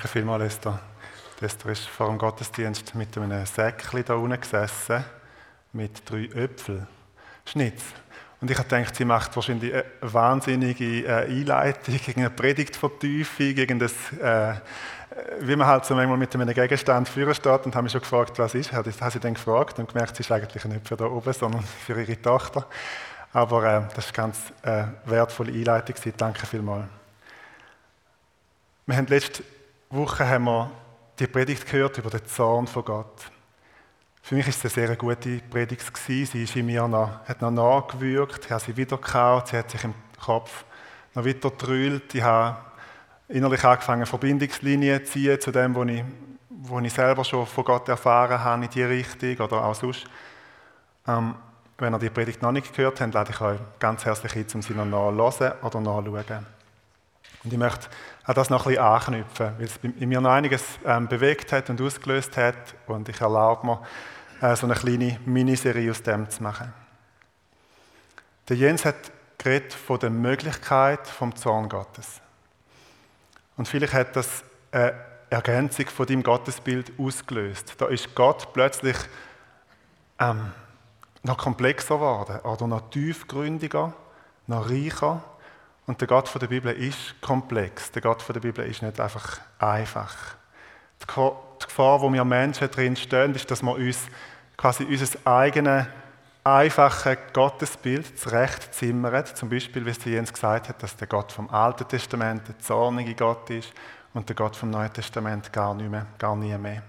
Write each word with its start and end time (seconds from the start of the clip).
Danke 0.00 0.12
vielmals, 0.12 0.54
Esther. 0.54 0.80
Esther 1.42 1.72
ist 1.72 1.86
vor 1.86 2.06
dem 2.06 2.16
Gottesdienst 2.16 2.94
mit 2.94 3.14
einem 3.18 3.44
Säckchen 3.44 4.02
da 4.02 4.14
unten 4.14 4.40
gesessen, 4.40 5.04
mit 5.74 6.08
drei 6.08 6.24
Äpfeln. 6.42 6.86
Schnitz. 7.44 7.82
Und 8.40 8.50
ich 8.50 8.56
habe 8.56 8.66
gedacht, 8.66 8.96
sie 8.96 9.04
macht 9.04 9.36
wahrscheinlich 9.36 9.74
eine 9.74 9.84
wahnsinnige 10.00 11.04
äh, 11.04 11.26
Einleitung, 11.26 12.00
gegen 12.02 12.20
eine 12.20 12.30
Predigtvertiefung, 12.30 13.54
gegen 13.54 13.78
das, 13.78 13.92
äh, 14.22 14.54
wie 15.40 15.54
man 15.54 15.66
halt 15.66 15.84
so 15.84 15.94
manchmal 15.94 16.16
mit 16.16 16.34
einem 16.34 16.48
Gegenstand 16.48 17.06
führen 17.06 17.34
steht 17.34 17.66
und 17.66 17.74
habe 17.74 17.82
mich 17.82 17.92
schon 17.92 18.00
gefragt, 18.00 18.38
was 18.38 18.54
ist. 18.54 18.72
Habe 18.72 18.90
sie 18.90 19.20
dann 19.20 19.34
gefragt 19.34 19.78
und 19.80 19.92
gemerkt, 19.92 20.16
sie 20.16 20.22
ist 20.22 20.32
eigentlich 20.32 20.64
nicht 20.64 20.88
für 20.88 20.96
da 20.96 21.04
oben, 21.04 21.34
sondern 21.34 21.62
für 21.62 22.00
ihre 22.00 22.22
Tochter. 22.22 22.64
Aber 23.34 23.64
äh, 23.64 23.82
das 23.94 24.06
ist 24.06 24.14
ganz 24.14 24.38
äh, 24.62 24.84
wertvolle 25.04 25.52
Einleitung. 25.52 25.94
Danke 26.16 26.46
vielmals. 26.46 26.86
Wir 28.86 28.96
haben 28.96 29.06
letzte 29.08 29.44
Woche 29.92 30.28
haben 30.28 30.44
wir 30.44 30.70
die 31.18 31.26
Predigt 31.26 31.68
gehört 31.68 31.98
über 31.98 32.10
den 32.10 32.24
Zorn 32.24 32.68
von 32.68 32.84
Gott. 32.84 33.28
Für 34.22 34.36
mich 34.36 34.46
ist 34.46 34.64
es 34.64 34.78
eine 34.78 34.86
sehr 34.86 34.96
gute 34.96 35.38
Predigt 35.50 35.92
gewesen. 35.92 36.30
Sie 36.30 36.44
ist 36.44 36.54
in 36.54 36.66
mir 36.66 36.86
noch, 36.86 37.26
hat 37.26 37.42
noch 37.42 37.50
nachgewirkt, 37.50 38.44
ich 38.44 38.52
habe 38.52 38.62
sie 38.62 38.76
wiedergekaut, 38.76 39.48
sie 39.48 39.56
hat 39.56 39.68
sich 39.68 39.82
im 39.82 39.94
Kopf 40.24 40.64
noch 41.12 41.24
weiter 41.24 41.50
gedrüllt. 41.50 42.14
Ich 42.14 42.22
habe 42.22 42.58
innerlich 43.26 43.64
angefangen, 43.64 44.06
Verbindungslinien 44.06 45.04
zu 45.04 45.10
ziehen 45.10 45.40
zu 45.40 45.50
dem, 45.50 45.74
was 45.74 45.88
ich, 45.88 46.04
was 46.50 46.84
ich 46.84 46.92
selber 46.92 47.24
schon 47.24 47.44
von 47.44 47.64
Gott 47.64 47.88
erfahren 47.88 48.44
habe 48.44 48.64
in 48.66 48.70
die 48.70 48.84
Richtung 48.84 49.44
oder 49.44 49.64
auch 49.64 49.74
sonst. 49.74 50.04
Ähm, 51.08 51.34
wenn 51.78 51.92
ihr 51.92 51.98
die 51.98 52.10
Predigt 52.10 52.42
noch 52.42 52.52
nicht 52.52 52.72
gehört 52.72 53.00
habt, 53.00 53.12
lade 53.12 53.32
ich 53.32 53.40
euch 53.40 53.58
ganz 53.80 54.04
herzlich 54.04 54.36
ein, 54.36 54.46
um 54.54 54.62
sie 54.62 54.72
noch 54.72 54.84
nachzuhören 54.84 55.58
oder 55.62 55.80
nachzuschauen. 55.80 56.59
Und 57.42 57.52
ich 57.52 57.58
möchte 57.58 57.88
an 58.24 58.34
das 58.34 58.50
noch 58.50 58.66
ein 58.66 58.74
bisschen 58.74 58.84
anknüpfen, 58.84 59.54
weil 59.58 59.66
es 59.66 59.78
in 59.82 60.08
mir 60.08 60.20
noch 60.20 60.30
einiges 60.30 60.62
ähm, 60.84 61.08
bewegt 61.08 61.52
hat 61.52 61.70
und 61.70 61.80
ausgelöst 61.80 62.36
hat. 62.36 62.74
Und 62.86 63.08
ich 63.08 63.20
erlaube 63.20 63.66
mir, 63.66 63.82
äh, 64.40 64.56
so 64.56 64.66
eine 64.66 64.74
kleine 64.74 65.18
Miniserie 65.24 65.90
aus 65.90 66.02
dem 66.02 66.28
zu 66.28 66.42
machen. 66.42 66.72
Der 68.48 68.56
Jens 68.56 68.84
hat 68.84 69.12
geredet 69.38 69.72
von 69.72 69.98
der 69.98 70.10
Möglichkeit 70.10 71.06
vom 71.06 71.34
Zorn 71.34 71.68
Gottes. 71.68 72.20
Und 73.56 73.68
vielleicht 73.68 73.94
hat 73.94 74.16
das 74.16 74.44
eine 74.70 74.94
Ergänzung 75.30 75.86
von 75.86 76.06
deinem 76.06 76.22
Gottesbild 76.22 76.92
ausgelöst. 76.98 77.74
Da 77.78 77.86
ist 77.86 78.14
Gott 78.14 78.52
plötzlich 78.52 78.96
ähm, 80.18 80.52
noch 81.22 81.38
komplexer 81.38 81.94
geworden 81.94 82.40
oder 82.40 82.66
noch 82.66 82.90
tiefgründiger, 82.90 83.92
noch 84.46 84.68
reicher 84.68 85.22
und 85.90 86.00
der 86.00 86.06
Gott 86.06 86.32
der 86.40 86.46
Bibel 86.46 86.72
ist 86.72 87.20
komplex. 87.20 87.90
Der 87.90 88.00
Gott 88.00 88.24
der 88.28 88.38
Bibel 88.38 88.64
ist 88.64 88.80
nicht 88.80 89.00
einfach 89.00 89.40
einfach. 89.58 90.14
Die 91.02 91.06
Gefahr, 91.66 92.00
wo 92.00 92.12
wir 92.12 92.24
Menschen 92.24 92.70
drin 92.70 92.94
stehen, 92.94 93.34
ist, 93.34 93.50
dass 93.50 93.60
wir 93.60 93.74
uns 93.74 94.06
quasi 94.56 94.84
unser 94.84 95.18
eigenes 95.26 95.86
einfache 96.44 97.18
Gottesbild 97.32 98.16
zurechtzimmern. 98.16 99.26
Zum 99.34 99.48
Beispiel, 99.48 99.84
wie 99.84 99.90
es 99.90 100.04
Jens 100.04 100.32
gesagt 100.32 100.68
hat, 100.68 100.80
dass 100.80 100.94
der 100.94 101.08
Gott 101.08 101.32
vom 101.32 101.50
Alten 101.50 101.88
Testament 101.88 102.46
der 102.46 102.60
zornige 102.60 103.16
Gott 103.16 103.50
ist 103.50 103.72
und 104.14 104.28
der 104.28 104.36
Gott 104.36 104.54
vom 104.54 104.70
Neuen 104.70 104.92
Testament 104.92 105.52
gar 105.52 105.74
nicht 105.74 105.90
mehr, 105.90 106.06
gar 106.18 106.36
nie 106.36 106.56
mehr. 106.56 106.84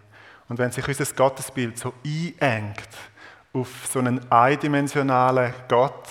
Und 0.47 0.59
wenn 0.59 0.71
sich 0.71 0.87
unser 0.87 1.11
Gottesbild 1.15 1.75
so 1.75 1.91
einengt 2.05 2.89
auf 3.51 3.87
so 3.91 3.97
einen 3.97 4.31
eindimensionalen 4.31 5.55
Gott, 5.67 6.07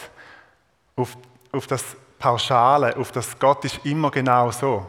auf, 0.97 1.17
auf 1.53 1.69
das 1.69 1.84
Pauschale, 2.21 2.97
auf 2.99 3.11
das 3.13 3.37
Gott 3.39 3.65
ist 3.65 3.81
immer 3.85 4.11
genau 4.11 4.51
so. 4.51 4.87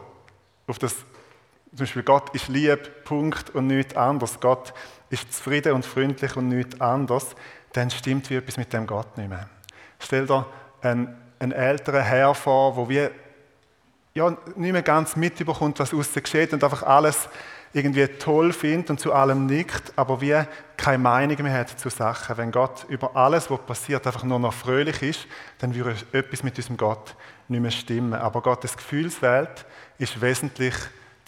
Auf 0.67 0.77
das, 0.77 0.93
zum 0.95 1.79
Beispiel 1.79 2.03
Gott 2.03 2.35
ist 2.35 2.49
lieb, 2.49 3.05
Punkt 3.05 3.49
und 3.51 3.67
nichts 3.67 3.95
anderes. 3.95 4.39
Gott 4.39 4.73
ist 5.09 5.33
zufrieden 5.33 5.73
und 5.73 5.85
freundlich 5.85 6.35
und 6.35 6.49
nichts 6.49 6.79
anderes. 6.81 7.33
Dann 7.71 7.89
stimmt 7.89 8.29
wie 8.29 8.35
etwas 8.35 8.57
mit 8.57 8.73
dem 8.73 8.85
Gott 8.85 9.17
nicht 9.17 9.29
mehr. 9.29 9.49
Stell 9.97 10.27
dir 10.27 10.45
einen, 10.81 11.17
einen 11.39 11.53
älteren 11.53 12.03
Herr 12.03 12.35
vor, 12.35 12.75
der 12.75 12.89
wie 12.89 13.09
ja, 14.13 14.29
nicht 14.55 14.71
mehr 14.71 14.81
ganz 14.81 15.15
mitbekommt, 15.15 15.79
was 15.79 15.93
außen 15.93 16.21
geschieht 16.21 16.53
und 16.53 16.63
einfach 16.63 16.83
alles 16.83 17.29
irgendwie 17.73 18.05
toll 18.07 18.51
findet 18.51 18.89
und 18.89 18.99
zu 18.99 19.13
allem 19.13 19.45
nickt, 19.45 19.93
aber 19.95 20.19
wie 20.19 20.43
keine 20.75 20.97
Meinung 20.97 21.41
mehr 21.43 21.53
hat 21.53 21.79
zu 21.79 21.89
Sachen. 21.89 22.37
Wenn 22.37 22.51
Gott 22.51 22.85
über 22.89 23.15
alles, 23.15 23.49
was 23.49 23.61
passiert, 23.61 24.05
einfach 24.05 24.23
nur 24.23 24.39
noch 24.39 24.53
fröhlich 24.53 25.01
ist, 25.01 25.27
dann 25.59 25.73
würde 25.73 25.95
etwas 26.11 26.43
mit 26.43 26.57
diesem 26.57 26.75
Gott 26.75 27.15
nicht 27.47 27.61
mehr 27.61 27.71
stimmen. 27.71 28.13
Aber 28.13 28.41
Gottes 28.41 28.75
Gefühlswelt 28.75 29.65
ist 29.97 30.19
wesentlich 30.19 30.75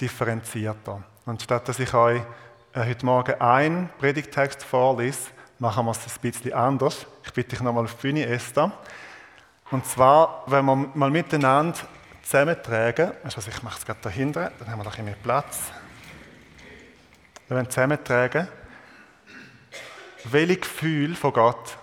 differenzierter. 0.02 1.02
Und 1.26 1.42
statt 1.42 1.70
dass 1.70 1.80
ich 1.80 1.94
euch 1.94 2.22
äh, 2.74 2.86
heute 2.86 3.06
Morgen 3.06 3.40
einen 3.40 3.90
Predigtext 4.00 4.64
vorlese, 4.64 5.30
machen 5.60 5.86
wir 5.86 5.92
es 5.92 6.00
ein 6.00 6.22
bisschen 6.22 6.54
anders. 6.54 7.06
Ich 7.24 7.32
bitte 7.32 7.52
dich 7.52 7.62
nochmal 7.62 7.86
auf 7.86 7.96
die 7.96 8.02
Bühne, 8.02 8.26
Esther. 8.26 8.72
Und 9.72 9.86
zwar, 9.86 10.44
wenn 10.48 10.66
wir 10.66 10.76
mal 10.76 11.10
miteinander 11.10 11.80
zusammentragen, 12.24 13.12
also 13.24 13.42
ich 13.48 13.62
mache 13.64 13.78
es 13.80 13.86
gerade 13.86 14.00
dahinter, 14.02 14.52
dann 14.58 14.70
haben 14.70 14.80
wir 14.80 14.86
noch 14.86 14.98
ein 14.98 15.06
bisschen 15.06 15.06
mehr 15.06 15.16
Platz. 15.22 15.60
Wir 17.48 17.58
werden 17.58 17.70
zusammentragen, 17.70 18.48
welche 20.26 20.58
Gefühle 20.58 21.16
von 21.16 21.34
Gott 21.34 21.78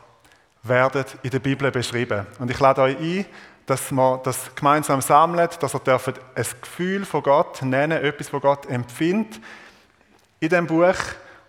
werden 0.62 1.04
in 1.22 1.30
der 1.30 1.38
Bibel 1.38 1.70
beschrieben. 1.70 2.26
Und 2.38 2.50
ich 2.50 2.58
lade 2.58 2.82
euch 2.82 2.98
ein, 2.98 3.26
dass 3.66 3.92
wir 3.92 4.20
das 4.24 4.54
gemeinsam 4.54 5.00
sammelt, 5.00 5.62
dass 5.62 5.74
ihr 5.74 5.80
dürft 5.80 6.18
ein 6.34 6.46
Gefühl 6.60 7.04
von 7.04 7.22
Gott 7.22 7.62
nennen, 7.62 8.02
etwas 8.02 8.28
von 8.28 8.40
Gott 8.40 8.66
empfindet 8.66 9.40
in 10.40 10.48
dem 10.48 10.66
Buch. 10.66 10.96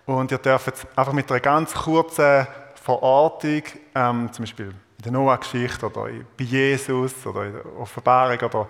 Und 0.05 0.31
ihr 0.31 0.37
dürft 0.37 0.85
einfach 0.95 1.13
mit 1.13 1.31
einer 1.31 1.39
ganz 1.39 1.73
kurzen 1.73 2.45
Verortung, 2.75 3.63
ähm, 3.95 4.31
zum 4.31 4.43
Beispiel 4.43 4.73
in 5.01 5.03
der 5.03 5.13
Noah-Geschichte 5.13 5.87
oder 5.87 6.09
bei 6.37 6.43
Jesus 6.43 7.25
oder 7.25 7.45
in 7.45 7.53
der 7.53 7.79
Offenbarung 7.79 8.37
oder 8.37 8.67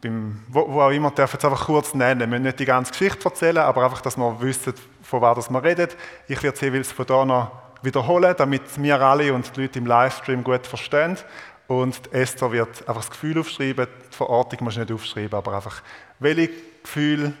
beim, 0.00 0.42
wo, 0.48 0.66
wo 0.72 0.80
auch 0.80 0.90
immer, 0.90 1.10
dürfen 1.10 1.36
es 1.36 1.44
einfach 1.44 1.66
kurz 1.66 1.92
nennen. 1.92 2.20
Wir 2.20 2.26
müssen 2.26 2.44
nicht 2.44 2.60
die 2.60 2.64
ganze 2.64 2.92
Geschichte 2.92 3.22
erzählen, 3.26 3.58
aber 3.58 3.84
einfach, 3.84 4.00
dass 4.00 4.16
wir 4.16 4.40
wissen, 4.40 4.72
von 5.02 5.20
was 5.20 5.50
wir 5.50 5.62
reden. 5.62 5.90
Ich 6.28 6.42
werde 6.42 6.56
sie 6.56 6.64
jeweils 6.64 6.92
von 6.92 7.04
da 7.04 7.26
noch 7.26 7.50
wiederholen, 7.82 8.34
damit 8.38 8.62
wir 8.82 8.98
alle 9.02 9.34
und 9.34 9.54
die 9.54 9.60
Leute 9.60 9.80
im 9.80 9.84
Livestream 9.84 10.42
gut 10.42 10.66
verstehen. 10.66 11.18
Und 11.66 12.10
Esther 12.10 12.50
wird 12.50 12.88
einfach 12.88 13.02
das 13.02 13.10
Gefühl 13.10 13.38
aufschreiben, 13.38 13.86
die 14.10 14.16
Verortung 14.16 14.64
muss 14.64 14.78
nicht 14.78 14.92
aufschreiben, 14.92 15.34
aber 15.34 15.56
einfach, 15.56 15.82
welche 16.20 16.52
Gefühle 16.82 17.34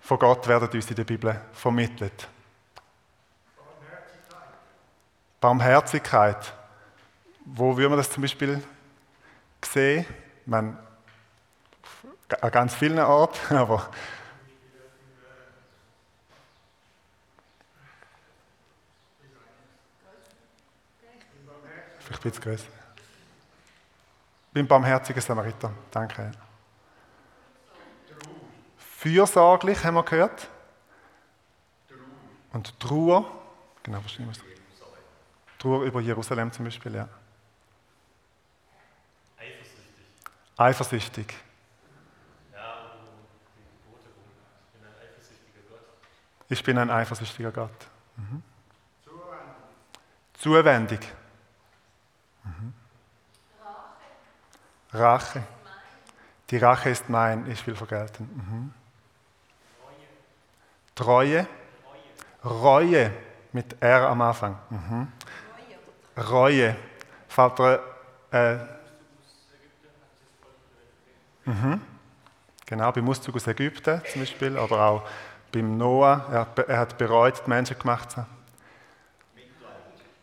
von 0.00 0.18
Gott 0.20 0.46
werden 0.46 0.68
uns 0.72 0.88
in 0.88 0.94
der 0.94 1.04
Bibel 1.04 1.40
vermittelt. 1.52 2.28
Barmherzigkeit. 5.40 5.40
Barmherzigkeit. 5.40 6.61
Wo 7.44 7.76
würden 7.76 7.92
wir 7.92 7.96
das 7.96 8.10
zum 8.10 8.22
Beispiel 8.22 8.62
sehen? 9.64 10.06
Meine, 10.46 10.78
an 12.40 12.50
ganz 12.50 12.74
vielen 12.74 12.98
Orten, 12.98 13.56
aber 13.56 13.90
vielleicht 21.98 22.24
ein 22.24 22.30
bisschen 22.30 22.42
größer. 22.42 22.66
Beim 24.52 24.66
barmherzigen 24.66 25.22
Samariter. 25.22 25.72
Danke. 25.90 26.32
Fürsorglich 28.76 29.82
haben 29.84 29.94
wir 29.94 30.02
gehört. 30.04 30.48
Und 32.52 32.78
Trauer. 32.78 33.24
Genau, 33.82 34.00
verstehen 34.00 34.26
wir 34.26 34.34
Trauer 35.58 35.84
über 35.84 36.00
Jerusalem 36.00 36.52
zum 36.52 36.66
Beispiel, 36.66 36.94
ja. 36.94 37.08
Eifersüchtig. 40.62 41.34
Ich 46.48 46.62
bin 46.62 46.78
ein 46.78 46.88
eifersüchtiger 46.88 47.50
Gott. 47.50 47.70
Mhm. 48.16 48.42
Zuwendig. 50.34 51.00
Mhm. 52.44 52.74
Rache. 54.92 55.42
Die 56.50 56.58
Rache 56.58 56.90
ist 56.90 57.08
mein, 57.08 57.50
ich 57.50 57.66
will 57.66 57.74
vergelten. 57.74 58.24
Mhm. 58.24 58.74
Treue. 60.94 61.48
Reue 62.44 63.12
mit 63.52 63.82
R 63.82 64.08
am 64.08 64.20
Anfang. 64.20 64.58
Mhm. 64.70 65.12
Reue. 66.16 66.76
Vater, 67.26 67.80
äh, 68.30 68.81
Mhm. 71.44 71.80
Genau, 72.66 72.92
beim 72.92 73.08
Auszug 73.08 73.36
aus 73.36 73.46
Ägypten 73.46 74.00
zum 74.10 74.22
Beispiel, 74.22 74.56
aber 74.56 74.86
auch 74.86 75.08
beim 75.50 75.76
Noah. 75.76 76.26
Er 76.30 76.40
hat, 76.40 76.58
er 76.58 76.78
hat 76.78 76.98
bereut, 76.98 77.42
die 77.44 77.50
Menschen 77.50 77.78
gemacht 77.78 78.12
zu 78.12 78.18
haben. 78.18 78.30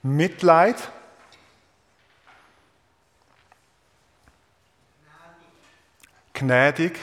Mitleid. 0.01 0.75
Mitleid. 0.77 0.92
Gnädig. 6.33 6.98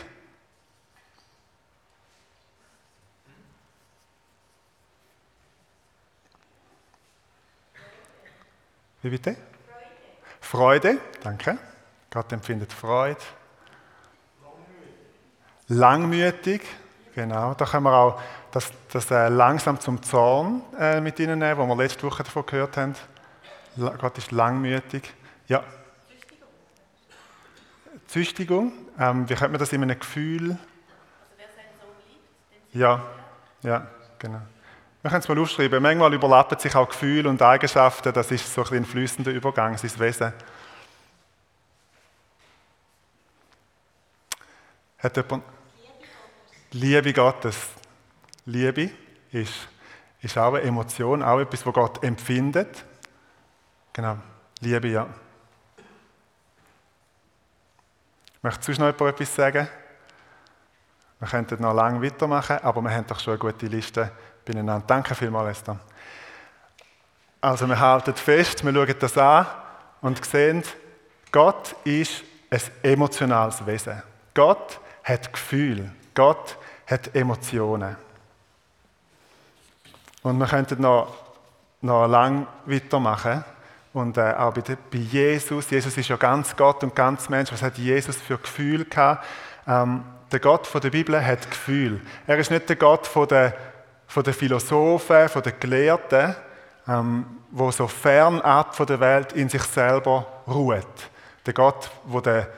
Wie 9.02 9.10
bitte? 9.10 9.36
Freude. 10.40 10.96
Freude, 10.96 11.00
danke. 11.22 11.58
Gott 12.10 12.32
empfindet 12.32 12.72
Freude. 12.72 13.20
Langmütig. 15.68 16.62
Genau, 17.14 17.54
da 17.54 17.64
können 17.64 17.84
wir 17.84 17.94
auch 17.94 18.20
das, 18.52 18.70
das 18.92 19.10
äh, 19.10 19.28
langsam 19.28 19.80
zum 19.80 20.02
Zorn 20.02 20.62
äh, 20.78 21.00
mit 21.00 21.18
ihnen 21.18 21.38
nehmen, 21.38 21.58
wo 21.58 21.66
wir 21.66 21.76
letzte 21.76 22.02
Woche 22.04 22.22
davon 22.22 22.44
gehört 22.46 22.76
haben. 22.76 22.94
Gott 23.98 24.18
ist 24.18 24.32
langmütig. 24.32 25.12
Ja. 25.48 25.62
Züchtigung. 26.08 26.48
Züchtigung. 28.06 28.72
Ähm, 28.98 29.28
wie 29.28 29.34
könnte 29.34 29.50
man 29.50 29.58
das 29.58 29.72
in 29.72 29.82
einem 29.82 29.98
Gefühl? 29.98 30.50
Also 30.50 30.60
wer 31.36 31.46
seinen 31.48 31.72
Sohn 31.80 31.94
liebt, 32.08 32.72
den 32.72 32.80
Ja, 32.80 33.02
ja, 33.62 33.86
genau. 34.18 34.40
Wir 35.02 35.10
können 35.10 35.22
es 35.22 35.28
mal 35.28 35.38
aufschreiben. 35.38 35.82
Manchmal 35.82 36.14
überlappen 36.14 36.58
sich 36.58 36.74
auch 36.74 36.88
Gefühle 36.88 37.28
und 37.28 37.40
Eigenschaften. 37.40 38.12
Das 38.12 38.30
ist 38.30 38.52
so 38.52 38.62
ein, 38.64 38.78
ein 38.78 38.84
fließender 38.84 39.30
Übergang, 39.30 39.76
sein 39.76 39.98
Wesen. 39.98 40.32
Hat 44.98 45.16
jemand... 45.16 45.55
Liebe 46.76 47.14
Gottes. 47.14 47.56
Liebe 48.44 48.90
ist, 49.32 49.66
ist 50.20 50.36
auch 50.36 50.52
eine 50.52 50.60
Emotion, 50.60 51.22
auch 51.22 51.40
etwas, 51.40 51.64
was 51.64 51.72
Gott 51.72 52.04
empfindet. 52.04 52.84
Genau, 53.94 54.18
Liebe, 54.60 54.88
ja. 54.88 55.06
Möchte 58.42 58.62
sonst 58.62 58.78
noch 58.78 58.86
jemand 58.88 59.14
etwas 59.14 59.34
sagen? 59.34 59.66
Wir 61.18 61.28
könnten 61.28 61.62
noch 61.62 61.72
lange 61.72 62.02
weitermachen, 62.02 62.58
aber 62.62 62.82
wir 62.82 62.90
haben 62.90 63.06
doch 63.06 63.20
schon 63.20 63.32
eine 63.32 63.38
gute 63.38 63.66
Liste 63.68 64.12
beieinander. 64.44 64.86
Danke 64.86 65.14
vielmals, 65.14 65.56
Esther. 65.56 65.80
Also 67.40 67.66
wir 67.66 67.80
halten 67.80 68.14
fest, 68.14 68.62
wir 68.62 68.72
schauen 68.74 68.98
das 68.98 69.16
an 69.16 69.46
und 70.02 70.22
sehen, 70.26 70.62
Gott 71.32 71.74
ist 71.84 72.22
ein 72.50 72.60
emotionales 72.82 73.64
Wesen. 73.64 74.02
Gott 74.34 74.78
hat 75.04 75.32
Gefühl. 75.32 75.90
Gott 76.14 76.58
hat 76.86 77.14
Emotionen. 77.14 77.96
Und 80.22 80.38
wir 80.38 80.46
könnten 80.46 80.82
noch, 80.82 81.14
noch 81.80 82.06
lang 82.06 82.46
weitermachen. 82.64 83.44
Und 83.92 84.18
äh, 84.18 84.34
auch 84.34 84.52
bei, 84.52 84.60
bei, 84.60 84.98
Jesus. 84.98 85.70
Jesus 85.70 85.96
ist 85.96 86.08
ja 86.08 86.16
ganz 86.16 86.54
Gott 86.56 86.82
und 86.82 86.94
ganz 86.94 87.28
Mensch. 87.28 87.52
Was 87.52 87.62
hat 87.62 87.78
Jesus 87.78 88.16
für 88.16 88.36
Gefühl 88.36 88.84
gehabt? 88.84 89.24
Ähm, 89.66 90.04
der 90.32 90.40
Gott 90.40 90.66
von 90.66 90.80
der 90.80 90.90
Bibel 90.90 91.24
hat 91.24 91.50
Gefühl. 91.50 92.00
Er 92.26 92.38
ist 92.38 92.50
nicht 92.50 92.68
der 92.68 92.76
Gott 92.76 93.06
von 93.06 93.28
der, 93.28 93.54
von 94.06 94.24
der 94.24 94.34
Philosophen, 94.34 95.28
von 95.28 95.42
den 95.42 95.54
Gelehrten, 95.60 96.34
ähm, 96.88 97.26
wo 97.50 97.70
so 97.70 97.86
fernab 97.86 98.74
von 98.74 98.86
der 98.86 99.00
Welt 99.00 99.32
in 99.32 99.48
sich 99.48 99.62
selber 99.62 100.26
ruht. 100.46 100.86
Der 101.46 101.54
Gott, 101.54 101.90
wo 102.04 102.20
der 102.20 102.48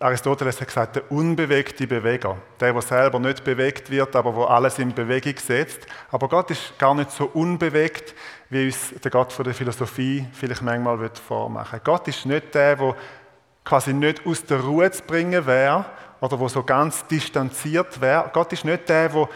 Aristoteles 0.00 0.60
hat 0.60 0.68
gesagt, 0.68 0.96
der 0.96 1.10
unbewegte 1.10 1.86
Beweger, 1.86 2.36
der, 2.58 2.72
der 2.72 2.82
selber 2.82 3.18
nicht 3.20 3.44
bewegt 3.44 3.90
wird, 3.90 4.16
aber 4.16 4.34
wo 4.34 4.44
alles 4.44 4.78
in 4.78 4.92
Bewegung 4.92 5.36
setzt. 5.36 5.86
Aber 6.10 6.28
Gott 6.28 6.50
ist 6.50 6.78
gar 6.78 6.94
nicht 6.94 7.10
so 7.12 7.26
unbewegt, 7.26 8.14
wie 8.50 8.66
uns 8.66 8.92
der 9.02 9.10
Gott 9.10 9.32
von 9.32 9.44
der 9.44 9.54
Philosophie 9.54 10.26
vielleicht 10.32 10.62
manchmal 10.62 11.10
vormachen 11.26 11.80
Gott 11.84 12.08
ist 12.08 12.26
nicht 12.26 12.54
der, 12.54 12.76
der 12.76 12.96
quasi 13.64 13.92
nicht 13.92 14.26
aus 14.26 14.44
der 14.44 14.60
Ruhe 14.60 14.90
zu 14.90 15.02
bringen 15.04 15.46
wäre 15.46 15.84
oder 16.20 16.38
wo 16.38 16.48
so 16.48 16.62
ganz 16.62 17.06
distanziert 17.06 18.00
wäre. 18.00 18.30
Gott 18.32 18.52
ist 18.52 18.64
nicht 18.64 18.88
der, 18.88 19.08
der 19.08 19.28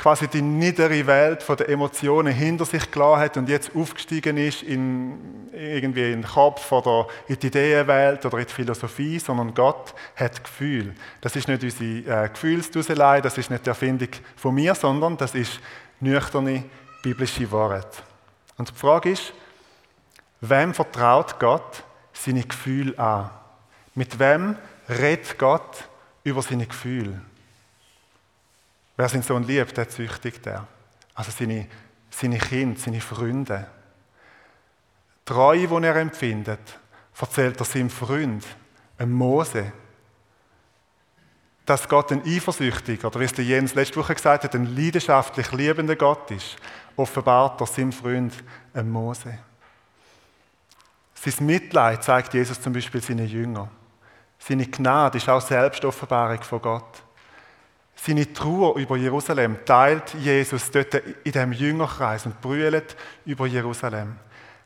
quasi 0.00 0.28
die 0.28 0.40
niedere 0.40 1.06
Welt 1.06 1.46
der 1.46 1.68
Emotionen 1.68 2.32
hinter 2.32 2.64
sich 2.64 2.90
gelassen 2.90 3.20
hat 3.20 3.36
und 3.36 3.50
jetzt 3.50 3.76
aufgestiegen 3.76 4.38
ist 4.38 4.62
in 4.62 5.50
irgendwie 5.52 6.10
in 6.10 6.22
den 6.22 6.30
Kopf 6.30 6.72
oder 6.72 7.06
in 7.28 7.38
die 7.38 7.48
Ideenwelt 7.48 8.24
oder 8.24 8.38
in 8.38 8.46
die 8.46 8.52
Philosophie, 8.52 9.18
sondern 9.18 9.52
Gott 9.52 9.92
hat 10.16 10.42
Gefühl. 10.42 10.94
Das 11.20 11.36
ist 11.36 11.48
nicht 11.48 11.62
unsere 11.62 12.24
äh, 12.24 12.28
Gefühlsduselei, 12.30 13.20
das 13.20 13.36
ist 13.36 13.50
nicht 13.50 13.66
die 13.66 13.68
Erfindung 13.68 14.08
von 14.36 14.54
mir, 14.54 14.74
sondern 14.74 15.18
das 15.18 15.34
ist 15.34 15.60
nüchterne 16.00 16.64
biblische 17.02 17.52
Wahrheit. 17.52 18.02
Und 18.56 18.70
die 18.70 18.74
Frage 18.74 19.10
ist, 19.10 19.34
wem 20.40 20.72
vertraut 20.72 21.38
Gott 21.38 21.84
seine 22.14 22.44
Gefühle 22.44 22.98
an? 22.98 23.28
Mit 23.94 24.18
wem 24.18 24.56
redet 24.88 25.38
Gott 25.38 25.84
über 26.24 26.40
seine 26.40 26.66
Gefühle? 26.66 27.20
Wer 29.00 29.08
seinen 29.08 29.22
Sohn 29.22 29.44
liebt, 29.44 29.74
der 29.78 29.88
züchtigt 29.88 30.46
er. 30.46 30.66
Also 31.14 31.30
seine, 31.30 31.66
seine 32.10 32.36
Kinder, 32.36 32.78
seine 32.78 33.00
Freunde. 33.00 33.66
Treue, 35.24 35.66
die 35.66 35.86
er 35.86 35.96
empfindet, 35.96 36.78
erzählt 37.18 37.58
er 37.58 37.64
seinem 37.64 37.88
Freund, 37.88 38.44
einem 38.98 39.12
Mose. 39.12 39.72
Dass 41.64 41.88
Gott 41.88 42.12
ein 42.12 42.26
eifersüchtig, 42.26 43.02
oder 43.02 43.18
wie 43.20 43.24
es 43.24 43.32
der 43.32 43.46
Jens 43.46 43.74
letzte 43.74 43.96
Woche 43.96 44.14
gesagt 44.14 44.44
hat, 44.44 44.54
ein 44.54 44.76
leidenschaftlich 44.76 45.50
liebender 45.52 45.96
Gott 45.96 46.30
ist, 46.30 46.56
offenbart 46.94 47.58
er 47.58 47.66
seinem 47.68 47.92
Freund, 47.92 48.34
einem 48.74 48.90
Mose. 48.90 49.38
Sein 51.14 51.46
Mitleid 51.46 52.04
zeigt 52.04 52.34
Jesus 52.34 52.60
zum 52.60 52.74
Beispiel 52.74 53.00
seinen 53.00 53.26
Jüngern. 53.26 53.70
Seine 54.38 54.66
Gnade 54.66 55.16
ist 55.16 55.28
auch 55.30 55.40
Selbstoffenbarung 55.40 56.42
von 56.42 56.60
Gott. 56.60 57.02
Seine 58.02 58.32
Trauer 58.32 58.76
über 58.76 58.96
Jerusalem 58.96 59.58
teilt 59.66 60.14
Jesus 60.14 60.70
dort 60.70 60.94
in 60.94 61.32
dem 61.32 61.52
Jüngerkreis 61.52 62.24
und 62.24 62.40
brüllt 62.40 62.96
über 63.26 63.46
Jerusalem. 63.46 64.16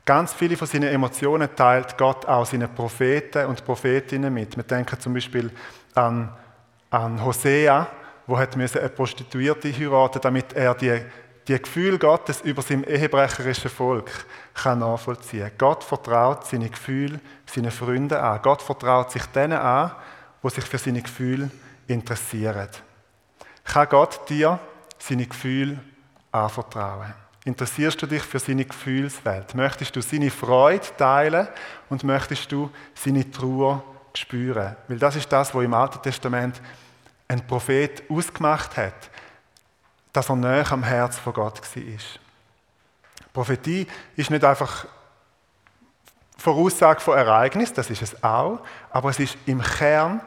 Ganz 0.04 0.32
viele 0.32 0.56
von 0.56 0.68
seinen 0.68 0.90
Emotionen 0.90 1.48
teilt 1.56 1.98
Gott 1.98 2.26
auch 2.26 2.46
seinen 2.46 2.72
Propheten 2.72 3.46
und 3.46 3.64
Prophetinnen 3.64 4.32
mit. 4.32 4.56
Wir 4.56 4.62
denken 4.62 5.00
zum 5.00 5.14
Beispiel 5.14 5.50
an, 5.96 6.30
an 6.90 7.24
Hosea, 7.24 7.88
wo 8.28 8.38
hat 8.38 8.54
eine 8.54 8.68
Prostituierte 8.68 9.72
heiraten, 9.72 10.20
damit 10.22 10.52
er 10.52 10.74
die, 10.76 11.00
die 11.48 11.58
Gefühle 11.58 11.98
Gottes 11.98 12.40
über 12.42 12.62
sein 12.62 12.84
ehebrecherisches 12.84 13.72
Volk 13.72 14.12
kann 14.54 14.78
nachvollziehen. 14.78 15.50
Gott 15.58 15.82
vertraut 15.82 16.46
seine 16.46 16.70
Gefühle 16.70 17.18
seinen 17.46 17.72
Freunden 17.72 18.14
an. 18.14 18.40
Gott 18.42 18.62
vertraut 18.62 19.10
sich 19.10 19.26
denen 19.26 19.58
an, 19.58 19.90
wo 20.40 20.48
sich 20.50 20.64
für 20.64 20.78
seine 20.78 21.02
Gefühle 21.02 21.50
interessieren 21.88 22.68
kann 23.64 23.88
Gott 23.88 24.28
dir 24.28 24.58
seine 24.98 25.26
Gefühle 25.26 25.80
anvertrauen. 26.30 27.14
Interessierst 27.44 28.00
du 28.00 28.06
dich 28.06 28.22
für 28.22 28.38
seine 28.38 28.64
Gefühlswelt? 28.64 29.54
Möchtest 29.54 29.94
du 29.94 30.00
seine 30.00 30.30
Freude 30.30 30.86
teilen 30.96 31.48
und 31.90 32.04
möchtest 32.04 32.50
du 32.50 32.70
seine 32.94 33.30
Trauer 33.30 33.82
spüren? 34.14 34.76
Weil 34.88 34.98
das 34.98 35.16
ist 35.16 35.30
das, 35.30 35.54
was 35.54 35.64
im 35.64 35.74
Alten 35.74 36.00
Testament 36.02 36.60
ein 37.28 37.46
Prophet 37.46 38.02
ausgemacht 38.08 38.76
hat, 38.76 39.10
dass 40.12 40.30
er 40.30 40.36
näher 40.36 40.70
am 40.72 40.82
Herz 40.82 41.18
von 41.18 41.34
Gott 41.34 41.60
war. 41.60 41.98
Prophetie 43.32 43.86
ist 44.16 44.30
nicht 44.30 44.44
einfach 44.44 44.86
Voraussage 46.38 47.00
von 47.00 47.16
Ereignissen, 47.16 47.74
das 47.74 47.90
ist 47.90 48.02
es 48.02 48.22
auch, 48.22 48.60
aber 48.90 49.10
es 49.10 49.18
ist 49.18 49.36
im 49.46 49.60
Kern 49.60 50.20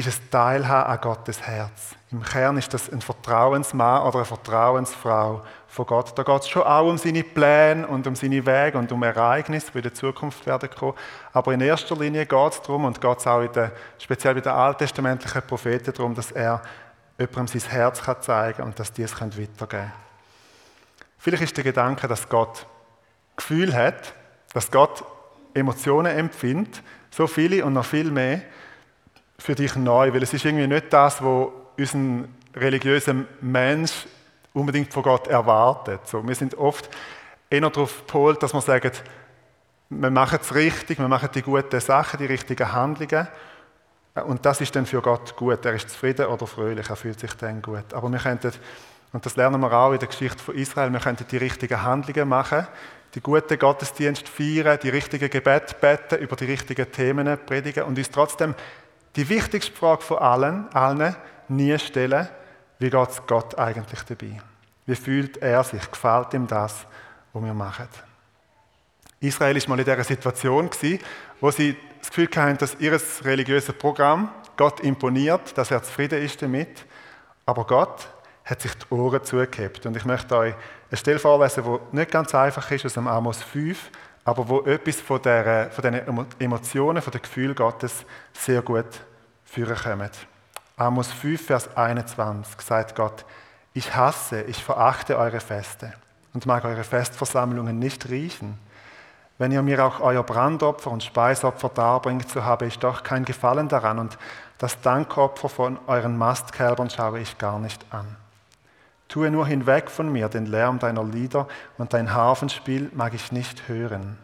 ist 0.00 0.08
es 0.08 0.30
Teilhaben 0.30 0.90
an 0.90 1.00
Gottes 1.00 1.42
Herz. 1.42 1.94
Im 2.10 2.22
Kern 2.22 2.56
ist 2.56 2.72
das 2.72 2.90
ein 2.90 3.00
Vertrauensmann 3.00 4.02
oder 4.02 4.16
eine 4.16 4.24
Vertrauensfrau 4.24 5.42
von 5.68 5.86
Gott. 5.86 6.18
Da 6.18 6.22
geht 6.22 6.42
es 6.42 6.48
schon 6.48 6.62
auch 6.62 6.88
um 6.88 6.98
seine 6.98 7.22
Pläne 7.22 7.86
und 7.86 8.06
um 8.06 8.16
seine 8.16 8.44
Wege 8.44 8.78
und 8.78 8.90
um 8.90 9.02
Ereignisse, 9.02 9.70
die 9.72 9.78
in 9.78 9.82
der 9.82 9.94
Zukunft 9.94 10.44
werden 10.46 10.70
kommen. 10.70 10.94
Aber 11.32 11.52
in 11.52 11.60
erster 11.60 11.96
Linie 11.96 12.26
geht 12.26 12.52
es 12.52 12.62
darum, 12.62 12.86
und 12.86 13.00
geht 13.00 13.18
es 13.18 13.26
auch 13.26 13.46
der, 13.46 13.72
speziell 13.98 14.34
bei 14.34 14.40
den 14.40 14.52
alttestamentlichen 14.52 15.42
Propheten 15.42 15.92
darum, 15.92 16.14
dass 16.14 16.32
er 16.32 16.62
jemandem 17.18 17.60
sein 17.60 17.70
Herz 17.70 18.02
kann 18.02 18.22
zeigen 18.22 18.56
kann 18.56 18.66
und 18.66 18.78
dass 18.78 18.92
die 18.92 19.02
es 19.02 19.12
weitergeben 19.20 19.68
können. 19.68 19.92
Vielleicht 21.18 21.42
ist 21.44 21.56
der 21.56 21.64
Gedanke, 21.64 22.08
dass 22.08 22.28
Gott 22.28 22.66
Gefühl 23.36 23.74
hat, 23.74 24.14
dass 24.54 24.70
Gott 24.70 25.04
Emotionen 25.52 26.16
empfindet, 26.16 26.82
so 27.10 27.26
viele 27.26 27.64
und 27.64 27.74
noch 27.74 27.84
viel 27.84 28.10
mehr, 28.10 28.42
für 29.40 29.54
dich 29.54 29.74
neu, 29.76 30.12
weil 30.12 30.22
es 30.22 30.32
ist 30.32 30.44
irgendwie 30.44 30.66
nicht 30.66 30.92
das, 30.92 31.22
was 31.22 31.48
unser 31.76 32.28
religiöser 32.54 33.14
Mensch 33.40 34.06
unbedingt 34.52 34.92
von 34.92 35.02
Gott 35.02 35.28
erwartet. 35.28 36.00
So, 36.06 36.26
wir 36.26 36.34
sind 36.34 36.56
oft 36.56 36.90
eher 37.48 37.68
darauf 37.68 38.06
gepolt, 38.06 38.42
dass 38.42 38.52
wir 38.52 38.60
sagen, 38.60 38.92
wir 39.88 40.10
machen 40.10 40.38
es 40.40 40.54
richtig, 40.54 40.98
wir 40.98 41.08
machen 41.08 41.30
die 41.34 41.42
guten 41.42 41.80
Sachen, 41.80 42.18
die 42.18 42.26
richtigen 42.26 42.72
Handlungen 42.72 43.26
und 44.26 44.44
das 44.44 44.60
ist 44.60 44.74
dann 44.74 44.86
für 44.86 45.00
Gott 45.00 45.36
gut. 45.36 45.64
Er 45.64 45.74
ist 45.74 45.90
zufrieden 45.90 46.26
oder 46.26 46.46
fröhlich, 46.46 46.88
er 46.88 46.96
fühlt 46.96 47.18
sich 47.18 47.32
dann 47.34 47.62
gut. 47.62 47.94
Aber 47.94 48.08
wir 48.10 48.18
könnten, 48.18 48.52
und 49.12 49.24
das 49.24 49.36
lernen 49.36 49.60
wir 49.60 49.72
auch 49.72 49.92
in 49.92 49.98
der 49.98 50.08
Geschichte 50.08 50.42
von 50.42 50.54
Israel, 50.54 50.92
wir 50.92 51.00
könnten 51.00 51.26
die 51.30 51.36
richtigen 51.36 51.82
Handlungen 51.82 52.28
machen, 52.28 52.66
die 53.14 53.20
guten 53.20 53.58
Gottesdienste 53.58 54.30
feiern, 54.30 54.78
die 54.82 54.88
richtigen 54.88 55.30
Gebete 55.30 55.74
beten, 55.80 56.18
über 56.22 56.36
die 56.36 56.44
richtigen 56.44 56.90
Themen 56.92 57.38
predigen 57.44 57.84
und 57.84 57.98
uns 57.98 58.10
trotzdem 58.10 58.54
die 59.16 59.28
wichtigste 59.28 59.72
Frage 59.72 60.02
von 60.02 60.18
allen, 60.18 60.68
allen 60.74 61.16
nie 61.48 61.78
stellen, 61.78 62.28
wie 62.78 62.90
geht 62.90 63.08
es 63.10 63.26
Gott 63.26 63.58
eigentlich 63.58 64.02
dabei? 64.02 64.40
Wie 64.86 64.94
fühlt 64.94 65.36
er 65.38 65.62
sich? 65.64 65.90
Gefällt 65.90 66.32
ihm 66.34 66.46
das, 66.46 66.86
was 67.32 67.44
wir 67.44 67.54
machen? 67.54 67.88
Israel 69.20 69.56
ist 69.56 69.68
mal 69.68 69.78
in 69.78 69.84
dieser 69.84 70.02
Situation 70.02 70.70
wo 71.40 71.50
sie 71.50 71.76
das 71.98 72.08
Gefühl 72.08 72.28
hatten, 72.36 72.56
dass 72.56 72.76
ihr 72.80 72.98
religiöses 73.22 73.74
Programm 73.76 74.30
Gott 74.56 74.80
imponiert, 74.80 75.56
dass 75.56 75.70
er 75.70 75.82
zufrieden 75.82 76.22
ist 76.22 76.40
damit. 76.40 76.86
Aber 77.44 77.66
Gott 77.66 78.08
hat 78.44 78.62
sich 78.62 78.72
die 78.74 78.94
Ohren 78.94 79.22
zugehabt. 79.22 79.84
Und 79.84 79.96
ich 79.96 80.04
möchte 80.04 80.36
euch 80.36 80.54
eine 80.90 80.96
Stelle 80.96 81.18
vorlesen, 81.18 81.64
die 81.64 81.96
nicht 81.96 82.10
ganz 82.10 82.34
einfach 82.34 82.70
ist, 82.70 82.86
aus 82.86 82.94
dem 82.94 83.06
Amos 83.06 83.42
5, 83.42 83.90
aber 84.24 84.48
wo 84.48 84.60
etwas 84.62 85.00
von, 85.00 85.20
der, 85.22 85.70
von 85.70 85.82
den 85.82 86.26
Emotionen, 86.38 87.02
von 87.02 87.12
den 87.12 87.22
Gefühlen 87.22 87.54
Gottes 87.54 88.04
sehr 88.32 88.62
gut 88.62 89.00
führen 89.44 89.76
kommt. 89.76 90.26
Amos 90.76 91.12
5, 91.12 91.46
Vers 91.46 91.76
21 91.76 92.60
sagt 92.60 92.96
Gott, 92.96 93.24
ich 93.72 93.94
hasse, 93.94 94.42
ich 94.42 94.62
verachte 94.62 95.18
eure 95.18 95.40
Feste 95.40 95.92
und 96.32 96.46
mag 96.46 96.64
eure 96.64 96.84
Festversammlungen 96.84 97.78
nicht 97.78 98.08
riechen. 98.08 98.58
Wenn 99.38 99.52
ihr 99.52 99.62
mir 99.62 99.84
auch 99.84 100.00
euer 100.00 100.22
Brandopfer 100.22 100.90
und 100.90 101.02
Speisopfer 101.02 101.70
darbringt, 101.70 102.28
so 102.28 102.44
habe 102.44 102.66
ich 102.66 102.78
doch 102.78 103.02
kein 103.02 103.24
Gefallen 103.24 103.68
daran 103.68 103.98
und 103.98 104.18
das 104.58 104.80
Dankopfer 104.82 105.48
von 105.48 105.78
euren 105.86 106.18
Mastkälbern 106.18 106.90
schaue 106.90 107.20
ich 107.20 107.38
gar 107.38 107.58
nicht 107.58 107.84
an. 107.90 108.16
Tue 109.10 109.28
nur 109.30 109.44
hinweg 109.44 109.90
von 109.90 110.10
mir 110.10 110.28
den 110.28 110.46
Lärm 110.46 110.78
deiner 110.78 111.02
Lieder 111.02 111.48
und 111.78 111.92
dein 111.92 112.14
Hafenspiel 112.14 112.90
mag 112.94 113.12
ich 113.12 113.32
nicht 113.32 113.68
hören. 113.68 114.16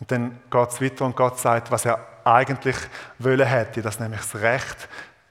Und 0.00 0.10
dann 0.10 0.40
geht 0.50 0.80
es 0.80 1.00
und 1.00 1.14
Gott 1.14 1.38
sagt, 1.38 1.70
was 1.70 1.84
er 1.84 2.04
eigentlich 2.24 2.76
wollen 3.20 3.46
hätte, 3.46 3.80
dass 3.80 4.00
nämlich 4.00 4.20
das 4.20 4.42
Recht 4.42 4.88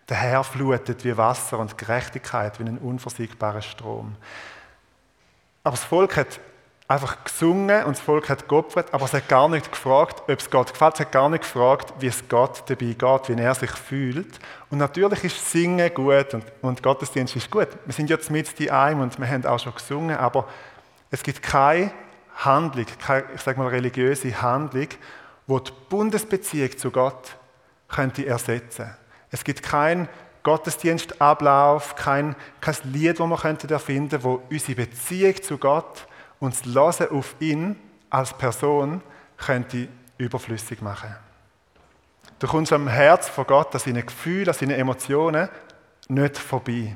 daherflutet 0.08 1.04
wie 1.04 1.18
Wasser 1.18 1.60
und 1.60 1.78
Gerechtigkeit 1.78 2.60
wie 2.60 2.64
ein 2.64 2.78
unversiegbarer 2.78 3.62
Strom. 3.62 4.16
Aber 5.66 5.76
das 5.76 5.84
Volk 5.84 6.16
hat 6.16 6.40
einfach 6.92 7.24
gesungen 7.24 7.86
und 7.86 7.98
das 7.98 8.02
Volk 8.02 8.30
hat 8.30 8.48
geopfert, 8.50 8.94
aber 8.94 9.06
es 9.06 9.14
hat 9.14 9.28
gar 9.30 9.48
nicht 9.48 9.72
gefragt, 9.72 10.24
ob 10.28 10.40
es 10.40 10.50
Gott 10.50 10.72
gefällt. 10.72 10.96
Es 10.96 11.00
hat 11.00 11.12
gar 11.12 11.30
nicht 11.30 11.44
gefragt, 11.44 11.94
wie 12.00 12.08
es 12.08 12.28
Gott 12.28 12.64
dabei 12.68 12.94
geht, 12.94 13.30
wie 13.30 13.42
er 13.42 13.56
sich 13.56 13.72
fühlt. 13.72 14.40
Und 14.70 14.78
natürlich 14.78 15.24
ist 15.24 15.52
Singen 15.52 15.94
gut 15.94 16.34
und, 16.34 16.44
und 16.62 16.84
Gottesdienst 16.84 17.36
ist 17.36 17.50
gut. 17.50 17.70
Wir 17.86 17.94
sind 17.94 18.10
jetzt 18.10 18.30
mit 18.30 18.60
die 18.60 18.70
einem 18.70 19.02
und 19.02 19.18
wir 19.18 19.28
haben 19.28 19.46
auch 19.46 19.60
schon 19.60 19.74
gesungen, 19.74 20.18
aber 20.18 20.48
es 21.10 21.24
gibt 21.24 21.42
keine 21.42 21.92
Handlung, 22.36 22.86
keine, 23.00 23.26
ich 23.36 23.42
sage 23.42 23.60
mal 23.60 23.70
religiöse 23.70 24.42
Handlung, 24.42 24.88
wo 25.48 25.60
die 25.60 25.72
Bundesbeziehung 25.90 26.78
zu 26.78 26.92
Gott 26.92 27.36
könnte 27.88 28.26
ersetzen. 28.26 28.96
Es 29.30 29.44
gibt 29.44 29.64
keinen 29.64 30.10
Gottesdienstablauf, 30.44 31.96
kein, 31.96 32.36
kein 32.60 32.76
Lied, 32.84 33.20
das 33.20 33.28
wir 33.28 33.38
könnten 33.38 33.72
erfinden, 33.72 34.24
wo 34.24 34.42
unsere 34.50 34.76
Beziehung 34.76 35.42
zu 35.42 35.58
Gott 35.58 36.08
und 36.42 36.54
das 36.54 36.66
Hören 36.66 37.18
auf 37.18 37.36
ihn 37.40 37.78
als 38.10 38.34
Person 38.34 39.02
könnte 39.38 39.88
überflüssig 40.18 40.82
machen. 40.82 41.16
Du 42.40 42.48
kommst 42.48 42.74
am 42.74 42.88
Herz 42.88 43.30
von 43.30 43.46
Gott, 43.46 43.74
an 43.74 43.80
seinen 43.80 44.06
Gefühlen, 44.06 44.50
an 44.50 44.56
seinen 44.56 44.72
Emotionen 44.72 45.48
nicht 46.10 46.38
vorbei. 46.38 46.96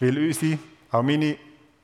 Weil 0.00 0.18
unsere, 0.18 0.58
auch 0.90 1.02
meine 1.02 1.36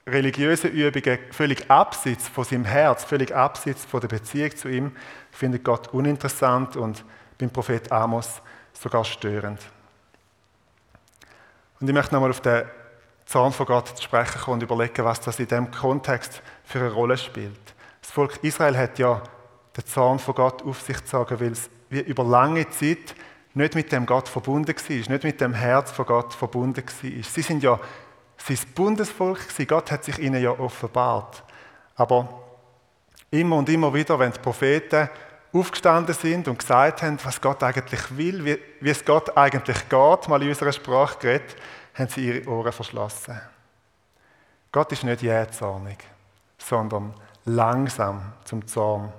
religiösen 0.06 0.70
Übungen 0.70 1.18
völlig 1.30 1.70
abseits 1.70 2.28
von 2.28 2.44
seinem 2.44 2.64
Herz, 2.64 3.04
völlig 3.04 3.34
abseits 3.34 3.84
von 3.84 4.00
der 4.00 4.08
Beziehung 4.08 4.56
zu 4.56 4.68
ihm, 4.68 4.96
findet 5.30 5.64
Gott 5.64 5.88
uninteressant 5.92 6.76
und 6.76 7.04
beim 7.38 7.50
Prophet 7.50 7.92
Amos 7.92 8.40
sogar 8.72 9.04
störend. 9.04 9.60
Und 11.80 11.88
ich 11.88 11.94
möchte 11.94 12.14
nochmal 12.14 12.30
auf 12.30 12.40
den 12.40 12.64
Zorn 13.26 13.52
von 13.52 13.66
Gott 13.66 13.88
zu 13.88 14.02
sprechen 14.02 14.40
kommen 14.40 14.54
und 14.54 14.62
überlegen, 14.62 15.04
was 15.04 15.20
das 15.20 15.38
in 15.38 15.48
diesem 15.48 15.70
Kontext 15.70 16.42
für 16.64 16.80
eine 16.80 16.92
Rolle 16.92 17.16
spielt. 17.16 17.74
Das 18.00 18.10
Volk 18.10 18.38
Israel 18.42 18.76
hat 18.76 18.98
ja 18.98 19.22
den 19.76 19.86
Zorn 19.86 20.18
von 20.18 20.34
Gott 20.34 20.62
auf 20.62 20.80
sich 20.82 20.98
gezogen, 20.98 21.40
weil 21.40 21.52
es 21.52 21.70
über 21.90 22.24
lange 22.24 22.68
Zeit 22.70 23.14
nicht 23.54 23.74
mit 23.74 23.92
dem 23.92 24.04
Gott 24.04 24.28
verbunden 24.28 24.74
war, 24.74 24.96
nicht 24.96 25.24
mit 25.24 25.40
dem 25.40 25.54
Herz 25.54 25.92
von 25.92 26.06
Gott 26.06 26.34
verbunden 26.34 26.82
war. 26.84 27.22
Sie 27.22 27.42
sind 27.42 27.62
ja 27.62 27.78
sein 28.36 28.58
Bundesvolk. 28.74 29.38
Gott 29.66 29.90
hat 29.90 30.04
sich 30.04 30.18
ihnen 30.18 30.42
ja 30.42 30.50
offenbart. 30.50 31.42
Aber 31.96 32.42
immer 33.30 33.56
und 33.56 33.68
immer 33.68 33.94
wieder, 33.94 34.18
wenn 34.18 34.32
die 34.32 34.40
Propheten 34.40 35.08
aufgestanden 35.52 36.14
sind 36.14 36.48
und 36.48 36.58
gesagt 36.58 37.02
haben, 37.02 37.18
was 37.22 37.40
Gott 37.40 37.62
eigentlich 37.62 38.16
will, 38.16 38.44
wie, 38.44 38.58
wie 38.80 38.90
es 38.90 39.04
Gott 39.04 39.36
eigentlich 39.36 39.88
geht, 39.88 40.28
mal 40.28 40.42
in 40.42 40.48
unserer 40.48 40.72
Sprache 40.72 41.18
geredet, 41.20 41.56
haben 41.94 42.08
sie 42.08 42.26
ihre 42.26 42.48
Ohren 42.48 42.72
verschlossen. 42.72 43.40
Gott 44.72 44.90
ist 44.92 45.04
nicht 45.04 45.22
jähzornig, 45.22 45.98
sondern 46.58 47.14
langsam 47.44 48.32
zum 48.44 48.66
Zorn. 48.66 49.12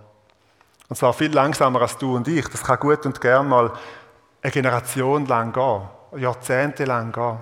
Und 0.88 0.96
zwar 0.96 1.14
viel 1.14 1.32
langsamer 1.32 1.82
als 1.82 1.98
du 1.98 2.16
und 2.16 2.28
ich. 2.28 2.48
Das 2.48 2.64
kann 2.64 2.80
gut 2.80 3.06
und 3.06 3.20
gern 3.20 3.48
mal 3.48 3.72
eine 4.42 4.52
Generation 4.52 5.26
lang 5.26 5.54
gehen, 5.54 6.22
Jahrzehnte 6.22 6.86
lang 6.86 7.12
gehen. 7.12 7.40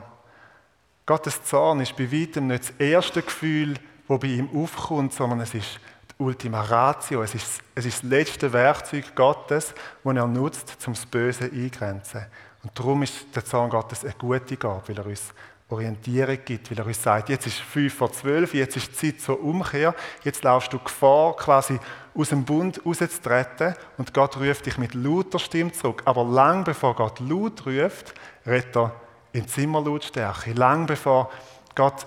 Gottes 1.06 1.44
Zorn 1.44 1.82
ist 1.82 1.98
bei 1.98 2.10
weitem 2.12 2.48
nicht 2.48 2.70
das 2.70 2.76
erste 2.78 3.22
Gefühl, 3.22 3.74
das 4.08 4.20
bei 4.20 4.28
ihm 4.28 4.50
aufkommt, 4.56 5.14
sondern 5.14 5.42
es 5.42 5.54
ist 5.54 5.80
die 6.12 6.24
Ultima 6.24 6.62
Ratio. 6.62 7.24
Es 7.24 7.36
ist, 7.36 7.62
es 7.76 7.86
ist 7.86 8.04
das 8.04 8.10
letzte 8.10 8.54
Werkzeug 8.54 9.14
Gottes, 9.16 9.74
das 10.04 10.16
er 10.16 10.28
nutzt, 10.28 10.78
um 10.88 10.94
das 10.94 11.06
Böse 11.06 11.46
eingrenzen. 11.46 12.26
Und 12.64 12.78
darum 12.80 13.04
ist 13.04 13.26
der 13.36 13.44
Zorn 13.46 13.70
Gottes 13.70 14.04
eine 14.04 14.14
gute 14.18 14.58
Gabe, 14.58 14.82
weil 14.88 14.98
er 14.98 15.06
uns 15.06 15.34
Orientierung 15.70 16.38
gibt, 16.46 16.72
weil 16.72 16.80
er 16.80 16.86
uns 16.86 17.02
sagt, 17.02 17.30
jetzt 17.30 17.48
ist 17.48 17.60
fünf 17.60 17.94
vor 17.94 18.12
zwölf, 18.12 18.54
jetzt 18.54 18.78
ist 18.78 19.02
die 19.02 19.14
Zeit 19.14 19.22
zur 19.22 19.44
Umkehr, 19.44 19.94
jetzt 20.24 20.44
laufst 20.44 20.72
du 20.72 20.80
Gefahr, 20.80 21.36
quasi 21.36 21.80
aus 22.16 22.30
dem 22.30 22.46
Bund 22.46 22.82
rauszutreten 22.86 23.76
und 23.98 24.14
Gott 24.14 24.38
ruft 24.38 24.66
dich 24.66 24.78
mit 24.78 24.94
lauter 24.94 25.40
Stimme 25.40 25.72
zurück. 25.72 26.04
Aber 26.06 26.24
lang 26.24 26.64
bevor 26.64 26.96
Gott 26.96 27.20
laut 27.20 27.66
ruft, 27.66 28.14
redet 28.46 28.76
er 28.76 28.96
in 29.32 29.48
Zimmerlautstärke. 29.48 30.54
Lang 30.54 30.86
bevor 30.86 31.32
Gott 31.76 32.06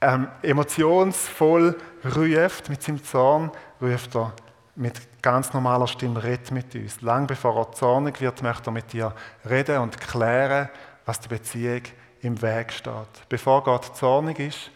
ähm, 0.00 0.28
emotionsvoll 0.42 1.76
ruft 2.16 2.68
mit 2.68 2.82
seinem 2.82 3.02
Zorn, 3.02 3.50
ruft 3.82 4.14
er 4.14 4.32
mit 4.76 5.22
ganz 5.22 5.52
normaler 5.52 5.86
Stimme, 5.86 6.22
red 6.22 6.50
mit 6.50 6.74
uns. 6.74 7.00
Lang 7.00 7.26
bevor 7.26 7.56
er 7.56 7.72
zornig 7.72 8.20
wird, 8.20 8.42
möchte 8.42 8.70
er 8.70 8.72
mit 8.72 8.92
dir 8.92 9.14
reden 9.48 9.78
und 9.78 10.00
klären, 10.00 10.68
was 11.06 11.20
die 11.20 11.28
Beziehung 11.28 11.82
im 12.22 12.40
Weg 12.40 12.72
steht. 12.72 13.28
Bevor 13.28 13.62
Gott 13.62 13.96
zornig 13.96 14.38
ist, 14.38 14.70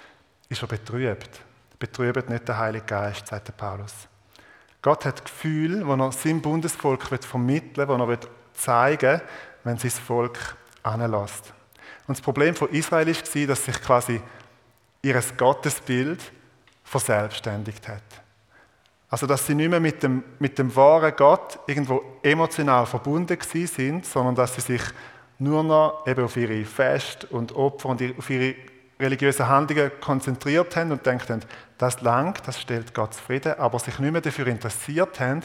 ist 0.48 0.62
er 0.62 0.68
betrübt. 0.68 1.40
Betrübt 1.78 2.28
nicht 2.28 2.48
der 2.48 2.58
Heilige 2.58 2.84
Geist, 2.84 3.26
sagt 3.26 3.56
Paulus. 3.56 3.94
Gott 4.82 5.04
hat 5.04 5.24
Gefühle, 5.24 5.84
die 5.84 6.00
er 6.00 6.12
seinem 6.12 6.40
Bundesvolk 6.40 7.02
vermitteln 7.24 7.88
will, 7.88 8.06
die 8.06 8.12
er 8.12 8.30
zeigen 8.54 9.20
will, 9.20 9.22
wenn 9.64 9.78
sein 9.78 9.90
Volk 9.90 10.56
anlässt. 10.82 11.52
Und 12.06 12.16
das 12.16 12.22
Problem 12.22 12.54
von 12.54 12.70
Israel 12.70 13.06
war, 13.06 13.46
dass 13.46 13.64
sich 13.64 13.82
quasi 13.82 14.20
ihr 15.02 15.22
Gottesbild 15.36 16.20
verselbstständigt 16.84 17.86
hat. 17.88 18.02
Also, 19.10 19.26
dass 19.26 19.46
sie 19.46 19.54
nicht 19.54 19.70
mehr 19.70 19.80
mit 19.80 20.02
dem, 20.02 20.22
mit 20.38 20.58
dem 20.58 20.74
wahren 20.76 21.14
Gott 21.16 21.58
irgendwo 21.66 22.02
emotional 22.22 22.84
verbunden 22.84 23.38
sind, 23.40 24.04
sondern 24.04 24.34
dass 24.34 24.54
sie 24.54 24.60
sich 24.60 24.82
nur 25.38 25.62
noch 25.62 26.06
eben 26.06 26.24
auf 26.24 26.36
ihre 26.36 26.64
Fest 26.64 27.24
und 27.30 27.54
Opfer 27.54 27.88
und 27.88 28.02
auf 28.18 28.28
ihre 28.28 28.54
religiösen 29.00 29.48
Handlungen 29.48 29.92
konzentriert 30.00 30.76
haben 30.76 30.92
und 30.92 31.06
denkt 31.06 31.32
das 31.78 32.00
langt, 32.00 32.46
das 32.46 32.60
stellt 32.60 32.92
Gott 32.92 33.14
zufrieden, 33.14 33.54
aber 33.58 33.78
sich 33.78 33.98
nicht 33.98 34.12
mehr 34.12 34.20
dafür 34.20 34.48
interessiert 34.48 35.20
haben, 35.20 35.42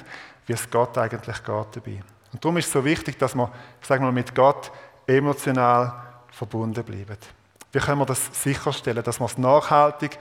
wie 0.48 0.54
es 0.54 0.70
Gott 0.70 0.98
eigentlich 0.98 1.44
geht 1.44 1.48
dabei. 1.76 2.00
Und 2.34 2.44
darum 2.44 2.58
ist 2.58 2.66
es 2.66 2.74
so 2.74 2.84
wichtig, 2.84 3.20
dass 3.20 3.36
man, 3.36 3.50
ich 3.80 3.88
sage 3.88 4.02
mal, 4.02 4.12
mit 4.12 4.34
Gott 4.34 4.72
emotional 5.06 5.94
verbunden 6.32 6.84
bleiben. 6.84 7.18
Wie 7.72 7.80
können 7.80 8.00
wir 8.00 8.06
das 8.06 8.30
sicherstellen, 8.34 9.04
dass 9.04 9.20
wir 9.20 9.26
es 9.26 9.38
nachhaltig 9.38 10.18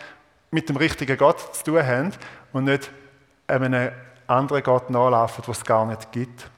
mit 0.50 0.68
dem 0.68 0.76
richtigen 0.76 1.16
Gott 1.16 1.54
zu 1.56 1.64
tun 1.64 1.86
haben 1.86 2.12
und 2.52 2.64
nicht 2.64 2.90
einem 3.46 3.92
anderen 4.26 4.62
Gott 4.62 4.90
nachlaufen, 4.90 5.44
was 5.46 5.58
es 5.58 5.64
gar 5.64 5.84
nicht 5.86 6.12
gibt? 6.12 6.50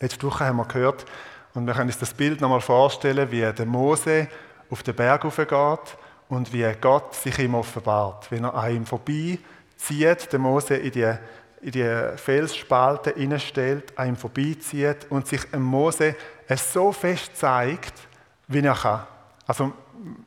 Letzte 0.00 0.26
Woche 0.26 0.44
haben 0.44 0.56
wir 0.56 0.64
gehört, 0.66 1.06
und 1.54 1.66
wir 1.66 1.74
können 1.74 1.88
uns 1.88 1.98
das 1.98 2.12
Bild 2.12 2.40
nochmal 2.40 2.60
vorstellen, 2.60 3.30
wie 3.30 3.40
der 3.40 3.66
Mose 3.66 4.28
auf 4.70 4.82
den 4.82 4.94
Berg 4.94 5.22
geht 5.22 5.96
und 6.28 6.52
wie 6.52 6.68
Gott 6.80 7.14
sich 7.14 7.38
ihm 7.38 7.54
offenbart. 7.54 8.30
Wenn 8.30 8.44
er 8.44 8.54
an 8.54 8.74
ihm 8.74 8.86
vorbeizieht, 8.86 10.32
der 10.32 10.38
Mose 10.40 10.74
in 10.74 10.90
die, 10.90 11.12
in 11.60 11.70
die 11.70 12.16
Felsspalte 12.16 13.14
hineinstellt, 13.14 13.96
an 13.96 14.08
ihm 14.08 14.16
vorbeizieht 14.16 15.06
und 15.10 15.28
sich 15.28 15.44
dem 15.44 15.62
Mose 15.62 16.16
es 16.48 16.72
so 16.72 16.90
fest 16.90 17.36
zeigt, 17.36 17.94
wie 18.48 18.60
er 18.60 18.74
kann. 18.74 19.06
Also 19.46 19.72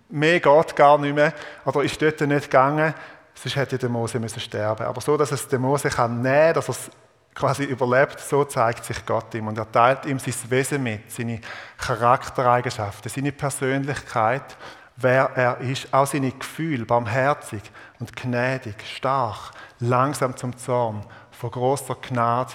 mehr 0.09 0.39
geht 0.39 0.75
gar 0.77 0.97
nicht 0.97 1.13
mehr, 1.13 1.33
oder 1.65 1.83
ist 1.83 2.01
dort 2.01 2.21
nicht 2.21 2.45
gegangen, 2.45 2.93
sonst 3.37 3.55
hätte 3.55 3.77
der 3.77 3.89
Mose 3.89 4.19
müssen 4.19 4.39
sterben. 4.39 4.85
Aber 4.85 5.01
so, 5.01 5.15
dass 5.15 5.31
es 5.31 5.47
der 5.47 5.59
Mose 5.59 5.89
kann 5.89 6.21
nehmen, 6.21 6.53
dass 6.53 6.67
er 6.67 6.71
es 6.71 6.91
quasi 7.35 7.63
überlebt, 7.65 8.19
so 8.19 8.43
zeigt 8.45 8.83
sich 8.83 9.05
Gott 9.05 9.33
ihm 9.35 9.47
und 9.47 9.57
er 9.57 9.71
teilt 9.71 10.05
ihm 10.05 10.17
sein 10.17 10.33
Wesen 10.49 10.81
mit, 10.81 11.11
seine 11.11 11.39
Charaktereigenschaften, 11.77 13.11
seine 13.11 13.31
Persönlichkeit, 13.31 14.57
wer 14.95 15.29
er 15.35 15.59
ist, 15.59 15.93
auch 15.93 16.07
seine 16.07 16.31
Gefühle, 16.31 16.85
barmherzig 16.85 17.61
und 17.99 18.15
gnädig, 18.15 18.75
stark, 18.95 19.51
langsam 19.79 20.35
zum 20.35 20.57
Zorn, 20.57 21.05
von 21.31 21.51
großer 21.51 21.95
Gnade 22.01 22.53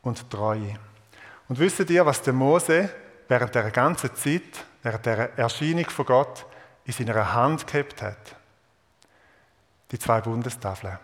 und 0.00 0.30
Treue. 0.30 0.74
Und 1.48 1.58
wisst 1.58 1.90
ihr, 1.90 2.06
was 2.06 2.22
der 2.22 2.32
Mose 2.32 2.88
während 3.28 3.54
der 3.54 3.70
ganzen 3.70 4.14
Zeit, 4.14 4.64
während 4.82 5.04
der 5.04 5.38
Erscheinung 5.38 5.90
von 5.90 6.06
Gott, 6.06 6.46
in 6.86 6.94
seiner 6.94 7.34
Hand 7.34 7.66
gehabt 7.66 8.00
hat? 8.00 8.36
Die 9.94 9.98
zwei 10.00 10.20
Bundestafeln. 10.20 10.98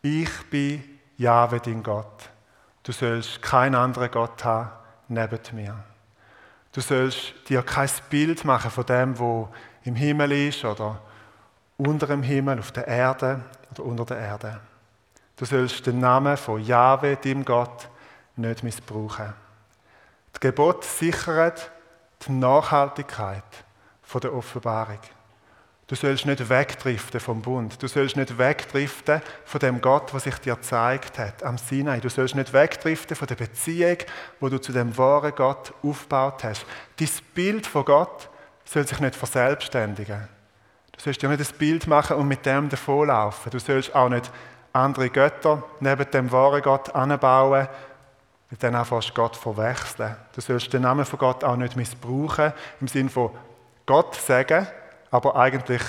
Ich 0.00 0.30
bin 0.48 0.84
Jahwe, 1.16 1.58
dein 1.58 1.82
Gott. 1.82 2.30
Du 2.84 2.92
sollst 2.92 3.42
keinen 3.42 3.74
anderen 3.74 4.12
Gott 4.12 4.44
haben 4.44 4.70
neben 5.08 5.40
mir. 5.50 5.76
Du 6.70 6.80
sollst 6.80 7.34
dir 7.48 7.64
kein 7.64 7.90
Bild 8.10 8.44
machen 8.44 8.70
von 8.70 8.86
dem, 8.86 9.18
wo 9.18 9.48
im 9.82 9.96
Himmel 9.96 10.30
ist 10.30 10.64
oder 10.64 11.00
unter 11.76 12.06
dem 12.06 12.22
Himmel, 12.22 12.60
auf 12.60 12.70
der 12.70 12.86
Erde 12.86 13.44
oder 13.72 13.82
unter 13.82 14.04
der 14.04 14.18
Erde. 14.18 14.60
Du 15.34 15.44
sollst 15.46 15.84
den 15.84 15.98
Namen 15.98 16.36
von 16.36 16.62
Jahwe, 16.62 17.16
deinem 17.16 17.44
Gott, 17.44 17.88
nicht 18.36 18.62
missbrauchen. 18.62 19.34
Das 20.32 20.38
Gebot 20.38 20.84
sichert 20.84 21.72
die 22.24 22.30
Nachhaltigkeit 22.30 23.42
der 24.14 24.32
Offenbarung. 24.32 25.00
Du 25.88 25.94
sollst 25.94 26.26
nicht 26.26 26.48
wegdriften 26.48 27.20
vom 27.20 27.42
Bund. 27.42 27.80
Du 27.80 27.86
sollst 27.86 28.16
nicht 28.16 28.38
wegdriften 28.38 29.22
von 29.44 29.60
dem 29.60 29.80
Gott, 29.80 30.12
was 30.12 30.24
sich 30.24 30.36
dir 30.38 30.56
gezeigt 30.56 31.16
hat 31.16 31.44
am 31.44 31.58
Sinai. 31.58 32.00
Du 32.00 32.08
sollst 32.08 32.34
nicht 32.34 32.52
wegdriften 32.52 33.16
von 33.16 33.28
der 33.28 33.36
Beziehung, 33.36 33.98
wo 34.40 34.48
du 34.48 34.60
zu 34.60 34.72
dem 34.72 34.98
wahren 34.98 35.32
Gott 35.36 35.72
aufgebaut 35.84 36.42
hast. 36.42 36.66
Dein 36.98 37.08
Bild 37.34 37.68
von 37.68 37.84
Gott 37.84 38.28
soll 38.64 38.84
sich 38.84 38.98
nicht 38.98 39.14
verselbstständigen. 39.14 40.28
Du 40.90 41.00
sollst 41.00 41.22
dir 41.22 41.28
nicht 41.28 41.40
ein 41.40 41.58
Bild 41.58 41.86
machen 41.86 42.16
und 42.16 42.26
mit 42.26 42.44
dem 42.44 42.68
davonlaufen. 42.68 43.52
Du 43.52 43.60
sollst 43.60 43.94
auch 43.94 44.08
nicht 44.08 44.32
andere 44.72 45.08
Götter 45.08 45.62
neben 45.78 46.10
dem 46.10 46.32
wahren 46.32 46.62
Gott 46.62 46.92
anbauen, 46.96 47.68
mit 48.50 48.60
denen 48.60 48.84
fast 48.84 49.14
Gott 49.14 49.36
verwechseln. 49.36 50.16
Du 50.34 50.40
sollst 50.40 50.72
den 50.72 50.82
Namen 50.82 51.04
von 51.04 51.20
Gott 51.20 51.44
auch 51.44 51.56
nicht 51.56 51.76
missbrauchen, 51.76 52.52
im 52.80 52.88
Sinne 52.88 53.08
von 53.08 53.30
Gott 53.86 54.16
sagen, 54.16 54.66
aber 55.10 55.36
eigentlich 55.36 55.82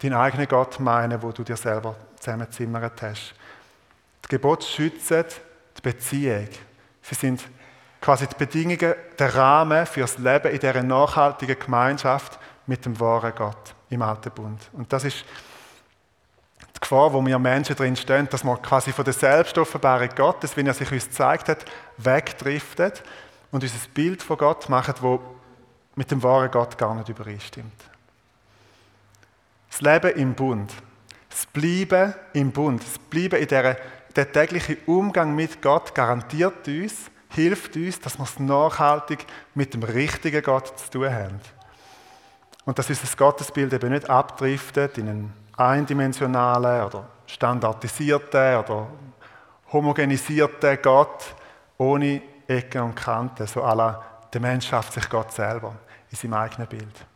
deinen 0.00 0.14
eigenen 0.14 0.48
Gott 0.48 0.78
meinen, 0.80 1.22
wo 1.22 1.32
du 1.32 1.42
dir 1.42 1.56
selber 1.56 1.96
zusammenzimmert 2.16 3.00
hast. 3.02 3.34
Die 4.24 4.28
Gebote 4.28 4.66
schützen 4.66 5.24
die 5.76 5.82
Beziehung. 5.82 6.48
Sie 7.02 7.14
sind 7.14 7.42
quasi 8.00 8.26
die 8.26 8.36
Bedingungen, 8.36 8.94
der 9.18 9.34
Rahmen 9.34 9.86
für 9.86 10.00
das 10.00 10.18
Leben 10.18 10.52
in 10.52 10.60
dieser 10.60 10.82
nachhaltigen 10.82 11.58
Gemeinschaft 11.58 12.38
mit 12.66 12.84
dem 12.84 12.98
wahren 13.00 13.32
Gott 13.34 13.74
im 13.90 14.02
Alten 14.02 14.30
Bund. 14.30 14.60
Und 14.72 14.92
das 14.92 15.04
ist 15.04 15.24
die 16.76 16.80
Gefahr, 16.80 17.12
wo 17.12 17.24
wir 17.24 17.38
Menschen 17.38 17.74
drin 17.74 17.96
stehen, 17.96 18.28
dass 18.28 18.44
wir 18.44 18.56
quasi 18.58 18.92
von 18.92 19.04
der 19.04 19.14
Selbstoffenbarung 19.14 20.10
Gottes, 20.14 20.56
wenn 20.56 20.66
er 20.66 20.74
sich 20.74 20.92
uns 20.92 21.06
gezeigt 21.06 21.48
hat, 21.48 21.64
wegdriftet 21.96 23.02
und 23.50 23.64
ein 23.64 23.70
Bild 23.94 24.22
von 24.22 24.36
Gott 24.36 24.68
machen, 24.68 24.94
wo 25.00 25.20
mit 25.96 26.10
dem 26.10 26.22
wahren 26.22 26.50
Gott 26.50 26.78
gar 26.78 26.94
nicht 26.94 27.08
übereinstimmt. 27.08 27.72
Das 29.78 29.82
Leben 29.82 30.18
im 30.18 30.34
Bund, 30.34 30.72
das 31.30 31.46
Bleiben 31.46 32.12
im 32.32 32.50
Bund, 32.50 32.82
das 32.82 32.98
Bleiben 32.98 33.40
in 33.40 33.46
der, 33.46 33.76
der 34.16 34.32
tägliche 34.32 34.76
Umgang 34.86 35.36
mit 35.36 35.62
Gott 35.62 35.94
garantiert 35.94 36.66
uns, 36.66 37.08
hilft 37.30 37.76
uns, 37.76 38.00
dass 38.00 38.18
wir 38.18 38.24
es 38.24 38.40
nachhaltig 38.40 39.24
mit 39.54 39.74
dem 39.74 39.84
richtigen 39.84 40.42
Gott 40.42 40.76
zu 40.80 40.90
tun 40.90 41.14
haben. 41.14 41.40
Und 42.64 42.76
dass 42.76 42.90
unser 42.90 43.16
Gottesbild 43.16 43.72
eben 43.72 43.92
nicht 43.92 44.10
abdriftet 44.10 44.98
in 44.98 45.08
einen 45.08 45.32
eindimensionalen 45.56 46.84
oder 46.84 47.08
standardisierten 47.26 48.56
oder 48.56 48.88
homogenisierten 49.72 50.78
Gott 50.82 51.36
ohne 51.76 52.20
Ecken 52.48 52.82
und 52.82 52.96
Kanten, 52.96 53.46
so 53.46 53.62
aller 53.62 54.02
der 54.32 54.40
Mensch 54.40 54.66
schafft 54.66 54.94
sich 54.94 55.08
Gott 55.08 55.30
selber 55.30 55.76
in 56.10 56.16
seinem 56.16 56.34
eigenen 56.34 56.66
Bild. 56.66 57.06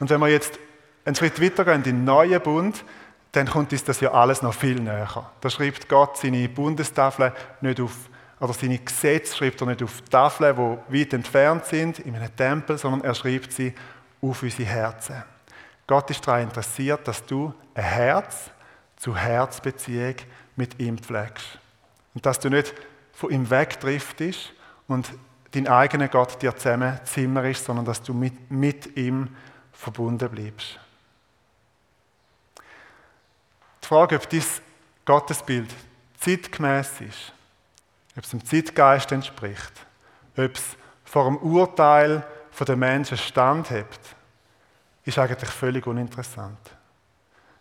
Und 0.00 0.10
wenn 0.10 0.18
wir 0.18 0.26
jetzt 0.26 0.58
einen 1.04 1.14
Schritt 1.14 1.40
weiter 1.40 1.64
gehen 1.64 1.76
in 1.76 1.82
den 1.82 2.04
neuen 2.04 2.40
Bund, 2.40 2.84
dann 3.32 3.46
kommt 3.46 3.72
uns 3.72 3.84
das 3.84 4.00
ja 4.00 4.12
alles 4.12 4.42
noch 4.42 4.54
viel 4.54 4.80
näher. 4.80 5.30
Da 5.40 5.50
schreibt 5.50 5.88
Gott 5.88 6.16
seine 6.16 6.48
Bundestafel 6.48 7.32
nicht 7.60 7.80
auf, 7.80 7.96
oder 8.40 8.52
seine 8.52 8.78
Gesetze 8.78 9.36
schreibt 9.36 9.60
er 9.60 9.66
nicht 9.68 9.82
auf 9.82 10.00
Tafeln, 10.02 10.56
die 10.90 11.00
weit 11.00 11.12
entfernt 11.12 11.66
sind, 11.66 11.98
in 12.00 12.16
einem 12.16 12.34
Tempel, 12.34 12.78
sondern 12.78 13.02
er 13.02 13.14
schreibt 13.14 13.52
sie 13.52 13.74
auf 14.22 14.42
unsere 14.42 14.68
Herzen. 14.68 15.22
Gott 15.86 16.10
ist 16.10 16.26
daran 16.26 16.42
interessiert, 16.42 17.06
dass 17.06 17.24
du 17.24 17.52
ein 17.74 17.84
Herz 17.84 18.50
zu 18.96 19.16
Herzbeziehung 19.16 20.14
mit 20.56 20.78
ihm 20.78 20.98
pflegst. 20.98 21.58
Und 22.14 22.26
dass 22.26 22.38
du 22.38 22.48
nicht 22.48 22.74
von 23.12 23.30
ihm 23.30 23.50
wegdriftest 23.50 24.52
und 24.88 25.12
dein 25.52 25.68
eigener 25.68 26.08
Gott 26.08 26.40
dir 26.42 26.54
zusammen 26.54 26.98
ist, 27.44 27.64
sondern 27.64 27.84
dass 27.84 28.02
du 28.02 28.14
mit, 28.14 28.50
mit 28.50 28.96
ihm 28.96 29.34
verbunden 29.72 30.28
bleibst. 30.28 30.78
Die 33.79 33.79
Frage, 33.90 34.14
ob 34.14 34.28
dieses 34.28 34.62
Gottesbild 35.04 35.68
zeitgemäß 36.20 37.00
ist, 37.00 37.32
ob 38.16 38.22
es 38.22 38.30
dem 38.30 38.44
Zeitgeist 38.44 39.10
entspricht, 39.10 39.72
ob 40.36 40.54
es 40.54 40.76
vor 41.02 41.24
dem 41.24 41.38
Urteil 41.38 42.24
der 42.60 42.76
Menschen 42.76 43.18
standhält, 43.18 43.98
ist 45.04 45.18
eigentlich 45.18 45.50
völlig 45.50 45.88
uninteressant. 45.88 46.60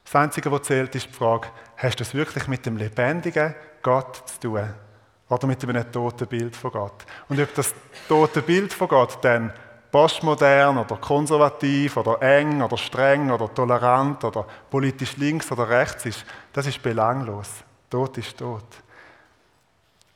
Das 0.04 0.16
Einzige, 0.16 0.52
was 0.52 0.62
zählt, 0.64 0.94
ist 0.94 1.08
die 1.08 1.14
Frage, 1.14 1.48
hast 1.78 2.00
du 2.00 2.04
es 2.04 2.14
wirklich 2.14 2.48
mit 2.48 2.64
dem 2.64 2.78
lebendigen 2.78 3.56
Gott 3.82 4.22
zu 4.30 4.40
tun? 4.40 4.72
Oder 5.30 5.48
mit 5.48 5.64
einem 5.64 5.92
toten 5.92 6.28
Bild 6.28 6.56
von 6.56 6.72
Gott? 6.72 7.06
Und 7.28 7.40
ob 7.40 7.56
das 7.56 7.74
tote 8.08 8.44
Bild 8.44 8.72
von 8.72 8.88
Gott 8.88 9.18
dann 9.24 9.52
postmodern 9.92 10.78
oder 10.78 10.98
konservativ 10.98 11.98
oder 11.98 12.22
eng 12.22 12.62
oder 12.62 12.78
streng 12.78 13.32
oder 13.32 13.54
tolerant 13.54 14.24
oder 14.24 14.46
politisch 14.70 15.18
links 15.18 15.52
oder 15.52 15.68
rechts 15.68 16.06
ist, 16.06 16.26
das 16.54 16.68
ist 16.68 16.82
belanglos. 16.82 17.50
Tod 17.90 18.18
ist 18.18 18.38
tot. 18.38 18.66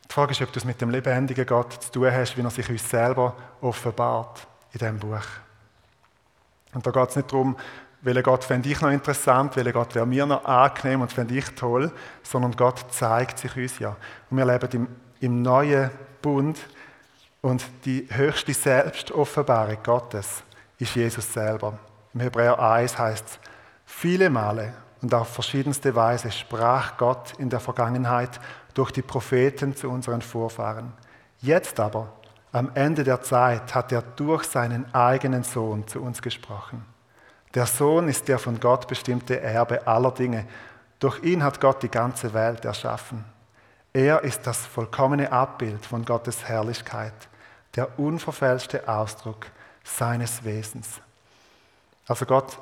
Die 0.09 0.13
Frage 0.13 0.31
ist, 0.31 0.41
ob 0.41 0.51
du 0.51 0.59
es 0.59 0.65
mit 0.65 0.79
dem 0.79 0.91
lebendigen 0.91 1.45
Gott 1.45 1.73
zu 1.73 1.91
tun 1.91 2.11
hast, 2.11 2.37
wie 2.37 2.41
er 2.41 2.49
sich 2.51 2.69
uns 2.69 2.87
selber 2.87 3.35
offenbart 3.61 4.45
in 4.73 4.79
diesem 4.79 4.99
Buch. 4.99 5.25
Und 6.73 6.85
da 6.85 6.91
geht 6.91 7.09
es 7.09 7.15
nicht 7.15 7.31
darum, 7.31 7.55
welcher 8.01 8.21
Gott 8.21 8.43
fände 8.43 8.69
ich 8.69 8.81
noch 8.81 8.91
interessant, 8.91 9.55
welcher 9.55 9.71
Gott 9.71 9.95
wäre 9.95 10.05
mir 10.05 10.25
noch 10.25 10.43
angenehm 10.45 11.01
und 11.01 11.11
fände 11.11 11.35
ich 11.35 11.45
toll, 11.55 11.91
sondern 12.21 12.51
Gott 12.51 12.85
zeigt 12.91 13.39
sich 13.39 13.55
uns 13.55 13.79
ja. 13.79 13.95
Und 14.29 14.37
wir 14.37 14.45
leben 14.45 14.69
im, 14.73 14.87
im 15.21 15.41
neuen 15.41 15.89
Bund, 16.21 16.59
und 17.43 17.65
die 17.83 18.07
höchste 18.09 18.53
Selbstoffenbarung 18.53 19.77
Gottes 19.83 20.43
ist 20.79 20.95
Jesus 20.95 21.31
selber. 21.31 21.77
Im 22.13 22.21
Hebräer 22.21 22.57
1 22.57 22.97
heißt 22.97 23.25
es, 23.27 23.39
viele 23.85 24.29
Male 24.29 24.73
und 25.01 25.13
auf 25.13 25.27
verschiedenste 25.27 25.93
Weise 25.93 26.31
sprach 26.31 26.95
Gott 26.97 27.33
in 27.37 27.49
der 27.49 27.59
Vergangenheit 27.59 28.39
durch 28.73 28.91
die 28.91 29.01
Propheten 29.01 29.75
zu 29.75 29.89
unseren 29.89 30.21
Vorfahren. 30.21 30.93
Jetzt 31.39 31.81
aber, 31.81 32.13
am 32.53 32.71
Ende 32.75 33.03
der 33.03 33.21
Zeit, 33.21 33.75
hat 33.75 33.91
er 33.91 34.03
durch 34.03 34.45
seinen 34.45 34.93
eigenen 34.95 35.43
Sohn 35.43 35.85
zu 35.85 36.01
uns 36.01 36.21
gesprochen. 36.21 36.85
Der 37.53 37.65
Sohn 37.65 38.07
ist 38.07 38.29
der 38.29 38.39
von 38.39 38.57
Gott 38.61 38.87
bestimmte 38.87 39.41
Erbe 39.41 39.85
aller 39.85 40.11
Dinge. 40.11 40.47
Durch 40.97 41.21
ihn 41.23 41.43
hat 41.43 41.59
Gott 41.59 41.83
die 41.83 41.91
ganze 41.91 42.33
Welt 42.33 42.63
erschaffen. 42.63 43.25
Er 43.91 44.23
ist 44.23 44.47
das 44.47 44.65
vollkommene 44.65 45.29
Abbild 45.29 45.85
von 45.85 46.05
Gottes 46.05 46.45
Herrlichkeit 46.45 47.13
der 47.75 47.99
unverfälschte 47.99 48.87
Ausdruck 48.87 49.47
seines 49.83 50.43
Wesens. 50.43 51.01
Also 52.07 52.25
Gott 52.25 52.57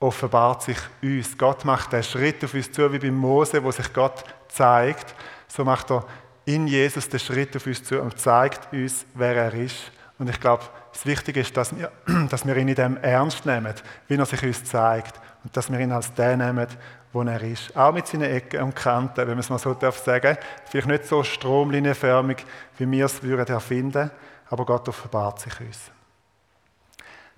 offenbart 0.00 0.62
sich 0.62 0.78
uns. 1.02 1.36
Gott 1.38 1.64
macht 1.64 1.92
den 1.92 2.02
Schritt 2.02 2.44
auf 2.44 2.54
uns 2.54 2.72
zu, 2.72 2.92
wie 2.92 2.98
beim 2.98 3.16
Mose, 3.16 3.62
wo 3.62 3.70
sich 3.70 3.92
Gott 3.92 4.24
zeigt. 4.48 5.14
So 5.48 5.64
macht 5.64 5.90
er 5.90 6.04
in 6.44 6.66
Jesus 6.66 7.08
den 7.08 7.20
Schritt 7.20 7.56
auf 7.56 7.66
uns 7.66 7.84
zu 7.84 8.00
und 8.00 8.18
zeigt 8.18 8.72
uns, 8.72 9.06
wer 9.14 9.36
er 9.36 9.54
ist. 9.54 9.92
Und 10.18 10.28
ich 10.28 10.40
glaube, 10.40 10.64
das 10.92 11.06
Wichtige 11.06 11.40
ist, 11.40 11.56
dass 11.56 11.76
wir, 11.76 11.90
dass 12.30 12.46
wir 12.46 12.56
ihn 12.56 12.68
in 12.68 12.74
dem 12.74 12.96
ernst 12.98 13.46
nehmen, 13.46 13.74
wie 14.08 14.16
er 14.16 14.26
sich 14.26 14.42
uns 14.42 14.64
zeigt. 14.64 15.20
Und 15.44 15.56
dass 15.56 15.72
wir 15.72 15.80
ihn 15.80 15.90
als 15.90 16.12
den 16.14 16.38
nehmen, 16.38 16.68
wo 17.12 17.22
er 17.22 17.42
ist. 17.42 17.76
Auch 17.76 17.92
mit 17.92 18.06
seinen 18.06 18.30
Ecken 18.30 18.62
und 18.62 18.76
Kanten, 18.76 19.16
wenn 19.16 19.28
man 19.28 19.38
es 19.38 19.50
mal 19.50 19.58
so 19.58 19.74
darf 19.74 19.98
sagen. 19.98 20.36
Vielleicht 20.66 20.86
nicht 20.86 21.06
so 21.06 21.22
stromlinienförmig, 21.22 22.44
wie 22.78 22.90
wir 22.90 23.06
es 23.06 23.22
würden 23.22 23.54
erfinden, 23.54 24.10
aber 24.48 24.64
Gott 24.64 24.88
offenbart 24.88 25.40
sich 25.40 25.60
uns. 25.60 25.90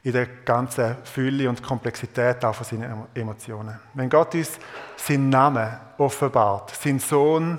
In 0.02 0.12
der 0.12 0.26
ganzen 0.26 0.96
Fülle 1.04 1.48
und 1.48 1.62
Komplexität 1.62 2.44
auch 2.44 2.54
von 2.54 2.66
seinen 2.66 3.06
Emotionen. 3.14 3.80
Wenn 3.94 4.10
Gott 4.10 4.34
uns 4.34 4.58
seinen 4.96 5.30
Namen 5.30 5.78
offenbart, 5.96 6.74
seinen 6.76 6.98
Sohn 6.98 7.58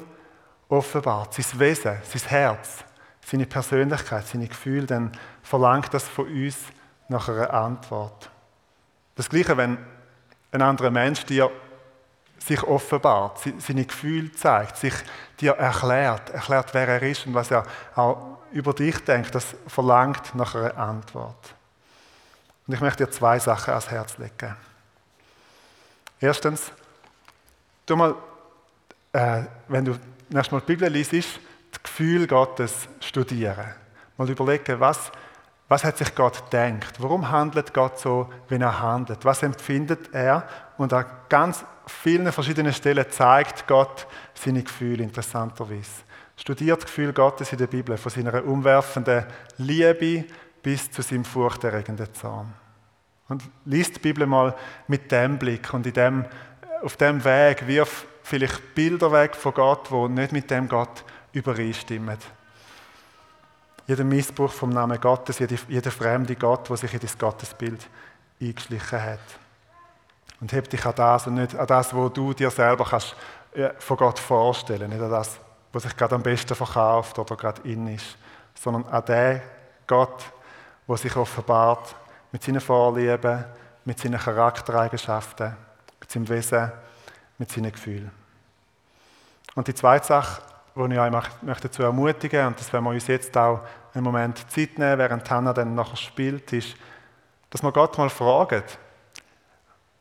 offenbart, 0.70 1.34
sein 1.34 1.60
Wesen, 1.60 1.98
sein 2.04 2.30
Herz, 2.30 2.84
seine 3.26 3.48
Persönlichkeit, 3.48 4.28
seine 4.28 4.48
Gefühle, 4.48 4.86
dann 4.86 5.12
verlangt 5.46 5.94
das 5.94 6.08
von 6.08 6.28
uns 6.28 6.58
nach 7.08 7.30
einer 7.30 7.54
Antwort. 7.54 8.30
Das 9.16 9.30
Gleiche, 9.30 9.56
wenn 9.56 9.78
ein 10.52 10.62
anderer 10.62 10.90
Mensch 10.90 11.24
dir 11.26 11.52
sich 12.40 12.62
offenbart, 12.64 13.40
seine 13.60 13.86
Gefühle 13.86 14.32
zeigt, 14.34 14.78
sich 14.78 14.94
dir 15.40 15.54
erklärt, 15.54 16.32
erklärt, 16.32 16.74
wer 16.74 16.88
er 16.88 17.02
ist 17.02 17.26
und 17.26 17.34
was 17.34 17.52
er 17.52 17.64
auch 17.96 18.38
über 18.52 18.74
dich 18.74 18.98
denkt, 19.04 19.34
das 19.34 19.56
verlangt 19.68 20.36
nach 20.36 20.56
einer 20.56 20.78
Antwort. 20.78 21.56
Und 22.68 22.74
ich 22.74 22.82
möchte 22.82 23.06
dir 23.06 23.12
zwei 23.12 23.40
Sachen 23.40 23.72
ans 23.72 23.90
Herz 23.90 24.18
legen. 24.18 24.56
Erstens, 26.20 26.72
du 27.86 27.96
mal, 27.96 28.16
äh, 29.14 29.44
wenn 29.68 29.86
du 29.86 30.00
nächstes 30.30 30.52
Mal 30.52 30.62
die 30.62 30.76
Bibel 30.76 30.90
liest, 30.90 31.40
das 31.72 31.84
Gefühl 31.84 32.28
Gottes 32.28 32.88
studieren. 33.00 33.74
Mal 34.18 34.30
überlegen, 34.30 34.80
was, 34.80 35.12
was 35.68 35.84
hat 35.84 35.98
sich 35.98 36.14
Gott 36.14 36.50
gedacht? 36.52 37.02
Warum 37.02 37.30
handelt 37.30 37.74
Gott 37.74 38.00
so, 38.00 38.32
wie 38.50 38.56
er 38.56 38.80
handelt? 38.80 39.26
Was 39.26 39.42
empfindet 39.42 40.14
er? 40.14 40.48
Und 40.78 40.94
an 40.94 41.06
ganz 41.28 41.66
vielen 41.88 42.32
verschiedenen 42.32 42.74
Stellen 42.74 43.06
zeigt 43.10 43.68
Gott 43.68 44.06
seine 44.36 44.64
Gefühle 44.64 45.04
interessanterweise. 45.04 46.04
Studiert 46.38 46.84
das 46.84 46.86
Gefühl 46.86 47.14
Gottes 47.14 47.52
in 47.52 47.58
der 47.58 47.68
Bibel, 47.68 47.98
von 47.98 48.12
seiner 48.12 48.44
umwerfenden 48.44 49.26
Liebe 49.58 50.26
bis 50.62 50.92
zu 50.92 51.02
seinem 51.02 51.26
furchterregenden 51.26 52.14
Zorn. 52.14 52.54
Und 53.28 53.44
liest 53.66 53.96
die 53.96 54.00
Bibel 54.00 54.28
mal 54.28 54.56
mit 54.88 55.12
dem 55.12 55.40
Blick 55.40 55.74
und 55.74 55.88
in 55.88 55.94
dem, 55.94 56.26
auf 56.84 56.98
dem 56.98 57.24
Weg 57.24 57.66
wirf 57.66 58.06
vielleicht 58.22 58.76
Bilder 58.76 59.12
weg 59.12 59.36
von 59.36 59.54
Gott, 59.54 59.90
wo 59.92 60.08
nicht 60.08 60.32
mit 60.32 60.52
dem 60.52 60.68
Gott 60.68 61.04
übereinstimmen. 61.32 62.18
Jeder 63.88 64.04
Missbrauch 64.04 64.52
vom 64.52 64.72
Namen 64.72 65.00
Gottes, 65.00 65.40
jeder, 65.40 65.56
jeder 65.68 65.92
fremde 65.92 66.36
Gott, 66.36 66.70
der 66.70 66.78
sich 66.78 66.94
in 66.94 67.00
das 67.00 67.18
Gottesbild 67.18 67.88
eingeschlichen 68.42 69.02
hat. 69.02 69.20
Und 70.42 70.52
heb 70.52 70.70
dich 70.70 70.86
an 70.86 70.96
das 70.96 71.28
und 71.28 71.36
nicht 71.36 71.56
an 71.56 71.68
das, 71.68 71.94
wo 71.94 72.10
du 72.10 72.34
dir 72.34 72.50
selber 72.50 72.86
kannst 72.86 73.16
von 73.80 73.98
Gott 73.98 74.20
vorstellen, 74.20 74.90
nicht 74.90 75.02
an 75.02 75.12
das, 75.12 75.40
was 75.72 75.84
sich 75.84 75.96
gerade 75.96 76.16
am 76.16 76.24
besten 76.24 76.56
verkauft 76.56 77.18
oder 77.20 77.36
gerade 77.36 77.62
in 77.64 77.88
ist, 77.88 78.18
sondern 78.54 78.86
an 78.88 79.06
den 79.06 79.42
Gott, 79.88 80.24
der 80.88 80.98
sich 80.98 81.16
offenbart 81.16 81.96
mit 82.32 82.44
seinen 82.44 82.62
Vorlieben, 82.62 83.46
mit 83.86 84.00
seinen 84.00 84.20
Charaktereigenschaften, 84.20 85.56
mit 86.00 86.12
seinem 86.12 86.28
Wesen, 86.28 86.72
mit 87.38 87.52
seinen 87.52 87.72
Gefühlen. 87.72 88.12
Und 89.56 89.68
die 89.68 89.76
zweite 89.76 90.08
Sache, 90.08 90.42
die 90.76 90.94
ich 90.94 91.00
euch 91.00 91.42
möchte 91.42 91.68
dazu 91.70 91.84
ermutigen, 91.84 92.48
und 92.48 92.60
das 92.60 92.72
werden 92.74 92.84
wir 92.84 92.92
uns 92.92 93.08
jetzt 93.08 93.36
auch 93.38 93.62
einen 93.94 94.04
Moment 94.04 94.50
Zeit 94.52 94.78
nehmen, 94.78 94.98
während 94.98 95.30
Hannah 95.30 95.54
dann 95.54 95.74
nachher 95.74 95.96
spielt, 95.96 96.52
ist, 96.52 96.76
dass 97.50 97.64
wir 97.64 97.72
Gott 97.72 97.98
mal 97.98 98.10
fragen, 98.10 98.64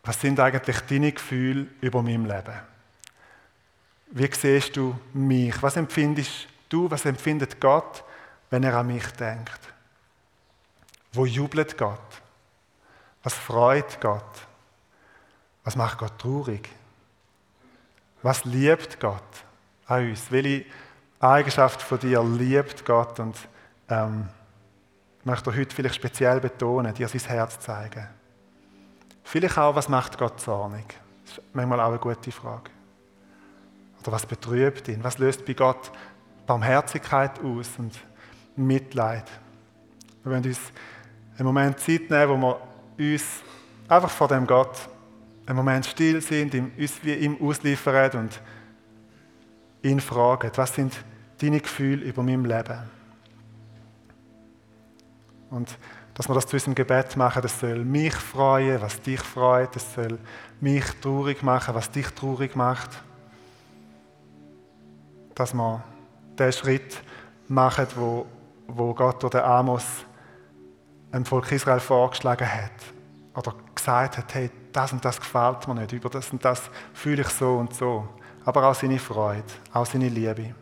was 0.02 0.20
sind 0.20 0.38
eigentlich 0.40 0.80
deine 0.80 1.12
Gefühle 1.12 1.66
über 1.80 2.02
mein 2.02 2.24
Leben? 2.24 2.60
Wie 4.10 4.30
siehst 4.32 4.76
du 4.76 4.98
mich? 5.12 5.62
Was 5.62 5.76
empfindest 5.76 6.48
du, 6.68 6.90
was 6.90 7.04
empfindet 7.04 7.60
Gott, 7.60 8.04
wenn 8.50 8.64
er 8.64 8.76
an 8.76 8.88
mich 8.88 9.06
denkt? 9.12 9.60
Wo 11.12 11.24
jubelt 11.24 11.78
Gott? 11.78 11.98
Was 13.22 13.34
freut 13.34 14.00
Gott? 14.00 14.46
Was 15.62 15.76
macht 15.76 15.98
Gott 15.98 16.18
traurig? 16.18 16.68
Was 18.22 18.44
liebt 18.44 19.00
Gott 19.00 19.44
an 19.86 20.10
uns? 20.10 20.30
Welche 20.30 20.64
Eigenschaft 21.20 21.82
von 21.82 21.98
dir 21.98 22.22
liebt 22.22 22.84
Gott? 22.84 23.18
Und 23.20 23.36
ähm, 23.88 24.28
möchte 25.24 25.54
heute 25.54 25.74
vielleicht 25.74 25.94
speziell 25.94 26.40
betonen, 26.40 26.94
dir 26.94 27.08
sein 27.08 27.20
Herz 27.20 27.58
zeigen. 27.60 28.06
Vielleicht 29.22 29.58
auch, 29.58 29.74
was 29.74 29.88
macht 29.88 30.18
Gott 30.18 30.40
zornig? 30.40 30.84
Das 31.24 31.38
ist 31.38 31.44
manchmal 31.54 31.80
auch 31.80 31.88
eine 31.88 31.98
gute 31.98 32.30
Frage. 32.30 32.70
Oder 34.02 34.12
was 34.12 34.26
betrübt 34.26 34.86
ihn? 34.88 35.02
Was 35.02 35.18
löst 35.18 35.46
bei 35.46 35.54
Gott 35.54 35.90
Barmherzigkeit 36.46 37.40
aus 37.42 37.70
und 37.78 37.98
Mitleid? 38.56 39.24
Wir 40.22 40.32
wollen 40.32 40.44
uns 40.44 40.60
einen 41.38 41.46
Moment 41.46 41.80
Zeit 41.80 42.10
nehmen, 42.10 42.42
wo 42.42 42.58
wir 42.96 43.14
uns 43.14 43.24
einfach 43.88 44.10
vor 44.10 44.28
dem 44.28 44.46
Gott 44.46 44.88
einen 45.46 45.56
Moment 45.56 45.86
still 45.86 46.20
sind, 46.20 46.54
uns 46.54 47.02
wie 47.02 47.14
ihm 47.14 47.38
ausliefern 47.40 48.10
und 48.12 48.40
ihn 49.84 50.00
fragen, 50.00 50.50
was 50.56 50.74
sind 50.74 50.94
deine 51.40 51.60
Gefühle 51.60 52.04
über 52.04 52.22
mein 52.22 52.44
Leben? 52.44 52.78
Und 55.50 55.78
dass 56.14 56.28
wir 56.28 56.34
das 56.34 56.46
zu 56.46 56.56
unserem 56.56 56.74
Gebet 56.74 57.16
machen, 57.16 57.42
das 57.42 57.60
soll 57.60 57.84
mich 57.84 58.14
freuen, 58.14 58.80
was 58.80 59.00
dich 59.02 59.20
freut, 59.20 59.74
das 59.76 59.94
soll 59.94 60.18
mich 60.60 60.84
traurig 61.00 61.42
machen, 61.42 61.74
was 61.74 61.90
dich 61.90 62.08
traurig 62.08 62.56
macht. 62.56 62.90
Dass 65.34 65.52
wir 65.52 65.82
den 66.38 66.52
Schritt 66.52 67.02
machen, 67.48 67.86
wo, 67.96 68.26
wo 68.68 68.94
Gott 68.94 69.22
oder 69.24 69.44
Amos 69.44 69.84
dem 71.12 71.24
Volk 71.24 71.52
Israel 71.52 71.80
vorgeschlagen 71.80 72.48
hat 72.52 72.72
oder 73.36 73.54
gesagt 73.74 74.18
hat, 74.18 74.34
hey, 74.34 74.50
das 74.72 74.92
und 74.92 75.04
das 75.04 75.20
gefällt 75.20 75.66
mir 75.68 75.74
nicht, 75.74 75.92
über 75.92 76.08
das 76.10 76.30
und 76.30 76.44
das 76.44 76.70
fühle 76.92 77.22
ich 77.22 77.28
so 77.28 77.56
und 77.56 77.74
so. 77.74 78.08
Aber 78.44 78.68
auch 78.68 78.74
seine 78.74 78.98
Freude, 78.98 79.44
auch 79.72 79.86
seine 79.86 80.08
Liebe. 80.08 80.54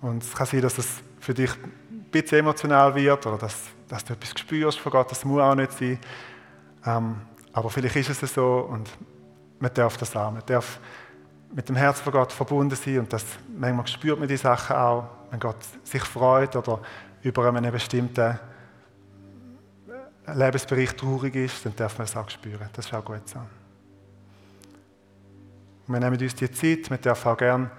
Und 0.00 0.22
es 0.22 0.32
kann 0.32 0.46
sein, 0.46 0.62
dass 0.62 0.78
es 0.78 1.02
für 1.18 1.34
dich 1.34 1.50
ein 1.50 2.04
bisschen 2.10 2.38
emotional 2.38 2.94
wird 2.94 3.26
oder 3.26 3.38
dass, 3.38 3.56
dass 3.88 4.04
du 4.04 4.12
etwas 4.12 4.30
spürst 4.38 4.78
von 4.78 4.92
Gott, 4.92 5.10
das 5.10 5.24
muss 5.24 5.42
auch 5.42 5.54
nicht 5.54 5.72
sein. 5.72 5.98
Ähm, 6.86 7.16
aber 7.52 7.70
vielleicht 7.70 7.96
ist 7.96 8.22
es 8.22 8.34
so 8.34 8.68
und 8.70 8.88
man 9.58 9.74
darf 9.74 9.96
das 9.96 10.14
auch. 10.14 10.30
Man 10.30 10.42
darf 10.46 10.78
mit 11.52 11.68
dem 11.68 11.76
Herz 11.76 12.00
von 12.00 12.12
Gott 12.12 12.32
verbunden 12.32 12.76
sein 12.76 13.00
und 13.00 13.12
das, 13.12 13.24
manchmal 13.56 13.86
spürt 13.86 14.18
man 14.18 14.28
die 14.28 14.36
Sachen 14.36 14.76
auch, 14.76 15.04
wenn 15.30 15.40
Gott 15.40 15.56
sich 15.82 16.02
freut 16.02 16.54
oder 16.56 16.80
über 17.22 17.48
einen 17.48 17.72
bestimmten 17.72 18.38
Lebensbereich 20.32 20.94
traurig 20.94 21.34
ist, 21.34 21.64
dann 21.64 21.74
darf 21.74 21.98
man 21.98 22.04
es 22.04 22.16
auch 22.16 22.28
spüren. 22.28 22.68
Das 22.72 22.86
ist 22.86 22.94
auch 22.94 23.04
gut 23.04 23.28
so. 23.28 23.40
Wir 25.88 26.00
nehmen 26.00 26.20
uns 26.20 26.34
die 26.34 26.50
Zeit, 26.50 26.90
wir 26.90 26.98
dürfen 26.98 27.28
auch 27.28 27.36
gerne 27.36 27.70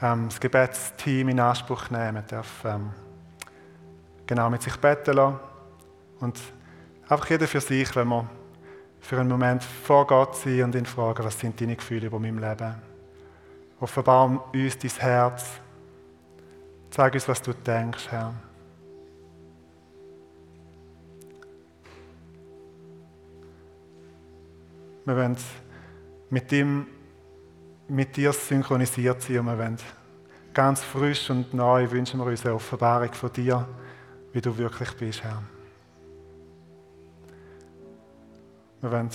ähm, 0.00 0.28
das 0.28 0.38
Gebetsteam 0.38 1.28
in 1.28 1.40
Anspruch 1.40 1.90
nehmen, 1.90 2.14
wir 2.14 2.22
dürfen 2.22 2.70
ähm, 2.70 2.90
genau 4.26 4.48
mit 4.50 4.62
sich 4.62 4.76
beten 4.76 5.14
lassen 5.14 5.38
und 6.20 6.40
einfach 7.08 7.28
jeder 7.28 7.46
für 7.46 7.60
sich, 7.60 7.94
wenn 7.96 8.08
wir 8.08 8.28
für 9.00 9.18
einen 9.18 9.28
Moment 9.28 9.62
vor 9.62 10.06
Gott 10.06 10.36
sind 10.36 10.62
und 10.62 10.74
ihn 10.74 10.86
fragen, 10.86 11.24
was 11.24 11.38
sind 11.38 11.60
deine 11.60 11.76
Gefühle 11.76 12.06
über 12.06 12.18
mein 12.18 12.38
Leben? 12.38 12.74
Offenbar 13.78 14.52
uns 14.52 14.78
dein 14.78 14.90
Herz. 14.90 15.60
Zeig 16.90 17.14
uns, 17.14 17.28
was 17.28 17.42
du 17.42 17.52
denkst, 17.52 18.08
Herr. 18.10 18.32
Wir 25.04 25.16
wollen 25.16 25.36
mit, 26.30 26.50
ihm, 26.50 26.86
mit 27.88 28.16
dir 28.16 28.32
synchronisiert 28.32 29.22
sein 29.22 29.40
und 29.40 29.46
wir 29.46 29.58
wollen 29.58 29.78
ganz 30.52 30.82
frisch 30.82 31.30
und 31.30 31.52
neu 31.54 31.90
wünschen 31.90 32.18
wir 32.18 32.26
uns 32.26 32.44
eine 32.44 32.54
Offenbarung 32.54 33.12
von 33.12 33.32
dir, 33.32 33.68
wie 34.32 34.40
du 34.40 34.56
wirklich 34.56 34.90
bist, 34.96 35.22
Herr. 35.22 35.42
Wir 38.80 38.90
wollen 38.90 39.10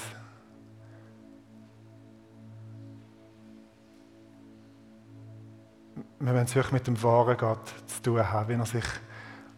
wir 6.19 6.33
wollen 6.33 6.45
es 6.45 6.55
wirklich 6.55 6.73
mit 6.73 6.87
dem 6.87 7.01
wahren 7.01 7.35
Gott 7.35 7.73
zu 7.87 8.01
tun 8.03 8.31
haben, 8.31 8.49
wie 8.49 8.53
er 8.53 8.65
sich 8.65 8.85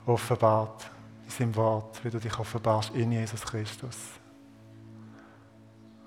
offenbart 0.06 0.90
in 1.26 1.32
seinem 1.32 1.56
Wort, 1.56 2.04
wie 2.06 2.10
du 2.10 2.20
dich 2.20 2.40
offenbarst 2.40 2.96
in 2.96 3.12
Jesus 3.12 3.42
Christus. 3.42 3.98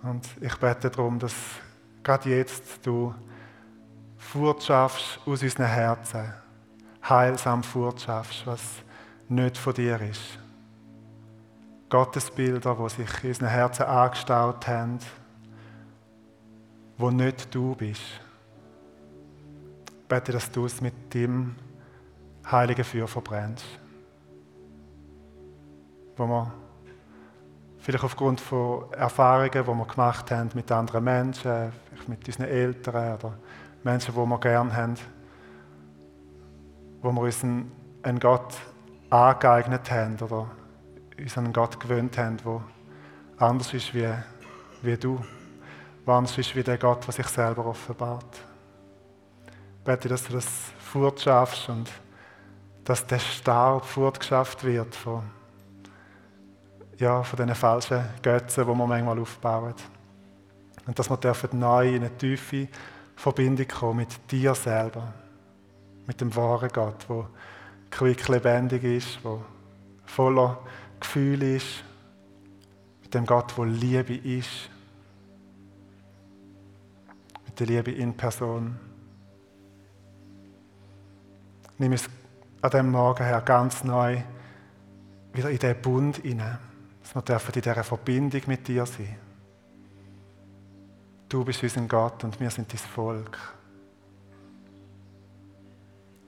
Und 0.02 0.26
ich 0.40 0.56
bete 0.56 0.88
darum, 0.88 1.18
dass 1.18 1.34
gerade 2.06 2.30
jetzt 2.30 2.86
du 2.86 3.12
Furt 4.16 4.62
schaffst 4.62 5.18
aus 5.26 5.42
unseren 5.42 5.66
Herzen, 5.66 6.32
heilsam 7.02 7.64
Furt 7.64 8.00
schaffst, 8.00 8.46
was 8.46 8.62
nicht 9.28 9.58
von 9.58 9.74
dir 9.74 10.00
ist. 10.00 10.38
Gottesbilder, 11.88 12.76
die 12.76 12.88
sich 12.90 13.24
in 13.24 13.30
unseren 13.30 13.48
Herzen 13.48 13.86
angestaut 13.86 14.68
haben, 14.68 15.00
wo 16.96 17.10
nicht 17.10 17.52
du 17.52 17.74
bist. 17.74 18.20
Ich 19.86 20.08
bete, 20.08 20.30
dass 20.30 20.48
du 20.52 20.64
es 20.64 20.80
mit 20.80 21.12
dem 21.12 21.56
heiligen 22.48 22.84
Feuer 22.84 23.08
verbrennst. 23.08 23.66
Wo 26.16 26.26
wir 26.26 26.52
Vielleicht 27.86 28.02
aufgrund 28.02 28.40
von 28.40 28.92
Erfahrungen, 28.94 29.52
die 29.52 29.64
wir 29.64 29.86
gemacht 29.86 30.32
haben 30.32 30.50
mit 30.54 30.72
anderen 30.72 31.04
Menschen, 31.04 31.72
mit 32.08 32.26
unseren 32.26 32.46
Eltern 32.46 33.14
oder 33.14 33.38
Menschen, 33.84 34.12
die 34.12 34.20
wir 34.26 34.40
gerne 34.40 34.76
haben, 34.76 34.94
wo 37.00 37.12
wir 37.12 37.20
uns 37.20 37.44
einen 37.44 38.18
Gott 38.18 38.56
angeeignet 39.08 39.88
haben 39.88 40.16
oder 40.20 40.50
uns 41.16 41.38
an 41.38 41.44
einen 41.44 41.52
Gott 41.52 41.78
gewöhnt 41.78 42.18
haben, 42.18 42.38
der 42.38 42.60
anders 43.38 43.72
ist 43.72 43.94
wie, 43.94 44.12
wie 44.82 44.96
du, 44.96 45.20
der 46.04 46.14
anders 46.14 46.36
ist 46.38 46.56
wie 46.56 46.64
der 46.64 46.78
Gott, 46.78 47.06
der 47.06 47.14
sich 47.14 47.28
selber 47.28 47.66
offenbart. 47.66 48.40
Ich 49.46 49.84
bete, 49.84 50.08
dass 50.08 50.24
du 50.24 50.32
das 50.32 50.48
fortschaffst 50.80 51.68
und 51.68 51.88
dass 52.82 53.06
der 53.06 53.20
Staub 53.20 53.84
fortgeschafft 53.84 54.64
wird 54.64 54.92
von, 54.92 55.22
ja, 56.98 57.22
von 57.22 57.36
diesen 57.36 57.54
falschen 57.54 58.04
Götzen, 58.22 58.64
die 58.64 58.68
wir 58.68 58.86
manchmal 58.86 59.18
aufbauen. 59.18 59.74
Und 60.86 60.98
dass 60.98 61.10
wir 61.10 61.48
neu 61.52 61.88
in 61.88 62.04
eine 62.04 62.16
tiefe 62.16 62.68
Verbindung 63.16 63.66
kommen 63.66 63.98
mit 63.98 64.30
dir 64.30 64.54
selber, 64.54 65.12
mit 66.06 66.20
dem 66.20 66.34
wahren 66.36 66.70
Gott, 66.72 67.06
der 67.08 67.28
quick 67.90 68.28
lebendig 68.28 68.84
ist, 68.84 69.18
der 69.24 69.40
voller 70.04 70.58
Gefühl 71.00 71.42
ist, 71.42 71.82
mit 73.02 73.14
dem 73.14 73.26
Gott, 73.26 73.56
der 73.56 73.66
Liebe 73.66 74.14
ist, 74.14 74.70
mit 77.46 77.58
der 77.58 77.66
Liebe 77.66 77.90
in 77.90 78.16
Person. 78.16 78.78
Nimm 81.78 81.92
es 81.92 82.08
an 82.62 82.70
diesem 82.70 82.90
Morgen 82.90 83.24
her 83.24 83.40
ganz 83.40 83.84
neu 83.84 84.22
wieder 85.32 85.50
in 85.50 85.58
diesen 85.58 85.82
Bund 85.82 86.16
hinein, 86.18 86.58
dass 87.06 87.14
wir 87.14 87.22
dürfen 87.22 87.54
in 87.54 87.60
dieser 87.62 87.84
Verbindung 87.84 88.42
mit 88.46 88.66
dir 88.66 88.84
sein. 88.84 89.16
Du 91.28 91.44
bist 91.44 91.62
unser 91.62 91.82
Gott 91.82 92.24
und 92.24 92.40
wir 92.40 92.50
sind 92.50 92.72
dein 92.72 92.78
Volk. 92.78 93.38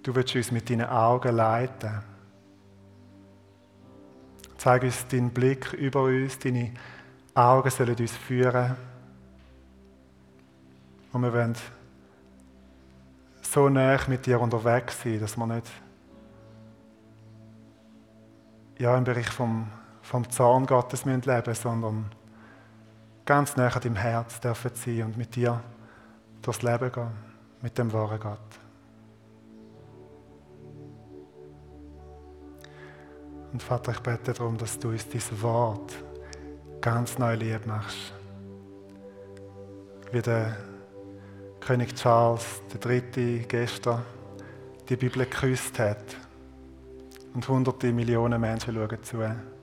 Du 0.02 0.14
willst 0.14 0.36
uns 0.36 0.52
mit 0.52 0.70
deinen 0.70 0.88
Augen 0.88 1.34
leiten. 1.34 2.00
Zeig 4.56 4.82
uns 4.84 5.06
deinen 5.08 5.30
Blick 5.30 5.72
über 5.72 6.04
uns, 6.04 6.38
deine 6.38 6.72
Augen 7.34 7.70
sollen 7.70 7.96
uns 7.96 8.16
führen. 8.16 8.76
Und 11.12 11.22
wir 11.22 11.32
wollen 11.32 11.56
so 13.42 13.68
nah 13.68 13.98
mit 14.06 14.26
dir 14.26 14.40
unterwegs 14.40 15.02
sein, 15.02 15.20
dass 15.20 15.36
wir 15.36 15.46
nicht 15.46 15.66
ja, 18.78 18.96
im 18.96 19.04
Bereich 19.04 19.28
vom, 19.28 19.68
vom 20.09 20.29
Zorn 20.31 20.64
Gottes 20.64 21.05
leben 21.05 21.23
müssen, 21.27 21.55
sondern 21.55 22.07
ganz 23.27 23.59
an 23.59 23.71
deinem 23.71 23.97
Herz 23.97 24.40
dürfen 24.40 24.71
sein 24.75 25.03
und 25.03 25.18
mit 25.18 25.37
dir 25.37 25.61
durchs 26.40 26.62
Leben 26.62 26.90
gehen, 26.90 27.11
mit 27.61 27.77
dem 27.77 27.92
wahren 27.92 28.18
Gott. 28.18 28.38
Und 33.53 33.62
Vater, 33.62 33.92
ich 33.92 34.01
bete 34.01 34.33
darum, 34.33 34.57
dass 34.57 34.79
du 34.79 34.88
uns 34.88 35.07
dieses 35.09 35.42
Wort 35.42 35.94
ganz 36.81 37.18
neu 37.18 37.35
lieb 37.35 37.66
machst. 37.66 38.14
Wie 40.11 40.23
der 40.23 40.57
König 41.61 41.94
Charles 41.94 42.62
III. 42.83 43.44
gestern 43.47 44.03
die 44.88 44.97
Bibel 44.97 45.27
geküsst 45.27 45.79
hat. 45.79 46.16
Und 47.35 47.47
hunderte 47.47 47.92
Millionen 47.92 48.40
Menschen 48.40 48.75
schauen 48.75 49.03
zu. 49.03 49.58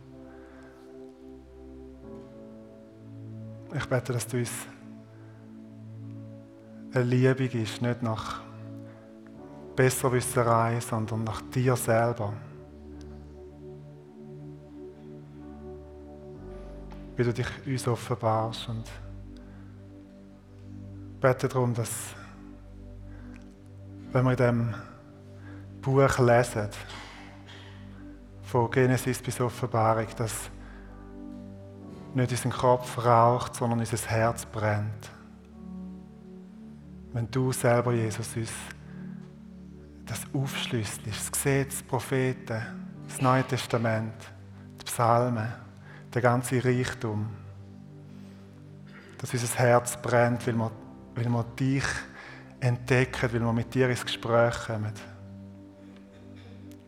Ich 3.77 3.85
bete, 3.87 4.13
dass 4.13 4.25
du 4.25 4.37
uns 4.37 4.51
eine 6.93 7.03
Liebe 7.03 7.43
ist, 7.43 7.81
nicht 7.81 8.01
nach 8.01 8.41
Besserwisserei, 9.75 10.79
sondern 10.79 11.25
nach 11.25 11.41
dir 11.41 11.75
selber. 11.75 12.31
Wie 17.17 17.23
du 17.23 17.33
dich 17.33 17.47
uns 17.65 17.85
offenbarst 17.85 18.69
und 18.69 18.85
bete 21.19 21.49
darum, 21.49 21.73
dass 21.73 22.15
wenn 24.13 24.23
wir 24.23 24.31
in 24.31 24.37
diesem 24.37 24.75
Buch 25.81 26.19
lesen, 26.19 26.69
von 28.43 28.71
Genesis 28.71 29.21
bis 29.21 29.41
Offenbarung, 29.41 30.07
dass 30.15 30.49
nicht 32.15 32.31
unser 32.31 32.49
Kopf 32.49 33.03
raucht, 33.03 33.55
sondern 33.55 33.79
unser 33.79 33.97
Herz 34.09 34.45
brennt. 34.45 35.11
Wenn 37.13 37.29
du 37.29 37.51
selber, 37.51 37.93
Jesus, 37.93 38.35
uns 38.35 38.51
das 40.05 40.21
aufschlüsselst, 40.33 41.01
das 41.05 41.31
Gesetz, 41.31 41.83
Propheten, 41.83 42.61
das 43.07 43.21
Neue 43.21 43.43
Testament, 43.43 44.13
die 44.79 44.85
Psalmen, 44.85 45.51
der 46.13 46.21
ganze 46.21 46.63
Reichtum, 46.63 47.27
dass 49.17 49.33
unser 49.33 49.57
Herz 49.57 49.97
brennt, 49.97 50.45
weil 50.47 50.55
wir, 50.55 50.71
weil 51.15 51.29
wir 51.29 51.43
dich 51.59 51.83
entdecken, 52.59 53.33
weil 53.33 53.41
wir 53.41 53.53
mit 53.53 53.73
dir 53.73 53.89
ins 53.89 54.05
Gespräch 54.05 54.55
kommen. 54.67 54.93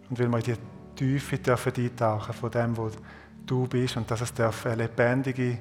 Und 0.09 0.19
weil 0.19 0.29
wir 0.29 0.37
in 0.37 0.43
die 0.43 0.55
Tiefe 0.95 1.37
dürfen 1.37 1.73
eintauchen 1.75 2.33
von 2.33 2.51
dem, 2.51 2.77
was 2.77 2.93
du 3.47 3.67
bist 3.67 3.97
und 3.97 4.09
dass 4.11 4.21
es 4.21 4.33
eine 4.39 4.75
lebendige 4.75 5.57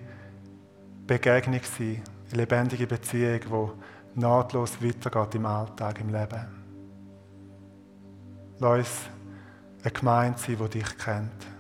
Begegnung 1.07 1.61
sein 1.63 2.03
eine 2.29 2.43
lebendige 2.43 2.87
Beziehung, 2.87 3.41
die 4.15 4.21
nahtlos 4.21 4.83
weitergeht 4.83 5.35
im 5.37 5.47
Alltag, 5.47 6.01
im 6.01 6.09
Leben. 6.09 6.47
Lass 8.59 8.79
uns 8.79 8.89
eine 9.83 9.93
Gemeinde 9.93 10.39
sein, 10.39 10.57
die 10.57 10.69
dich 10.79 10.99
kennt. 10.99 11.56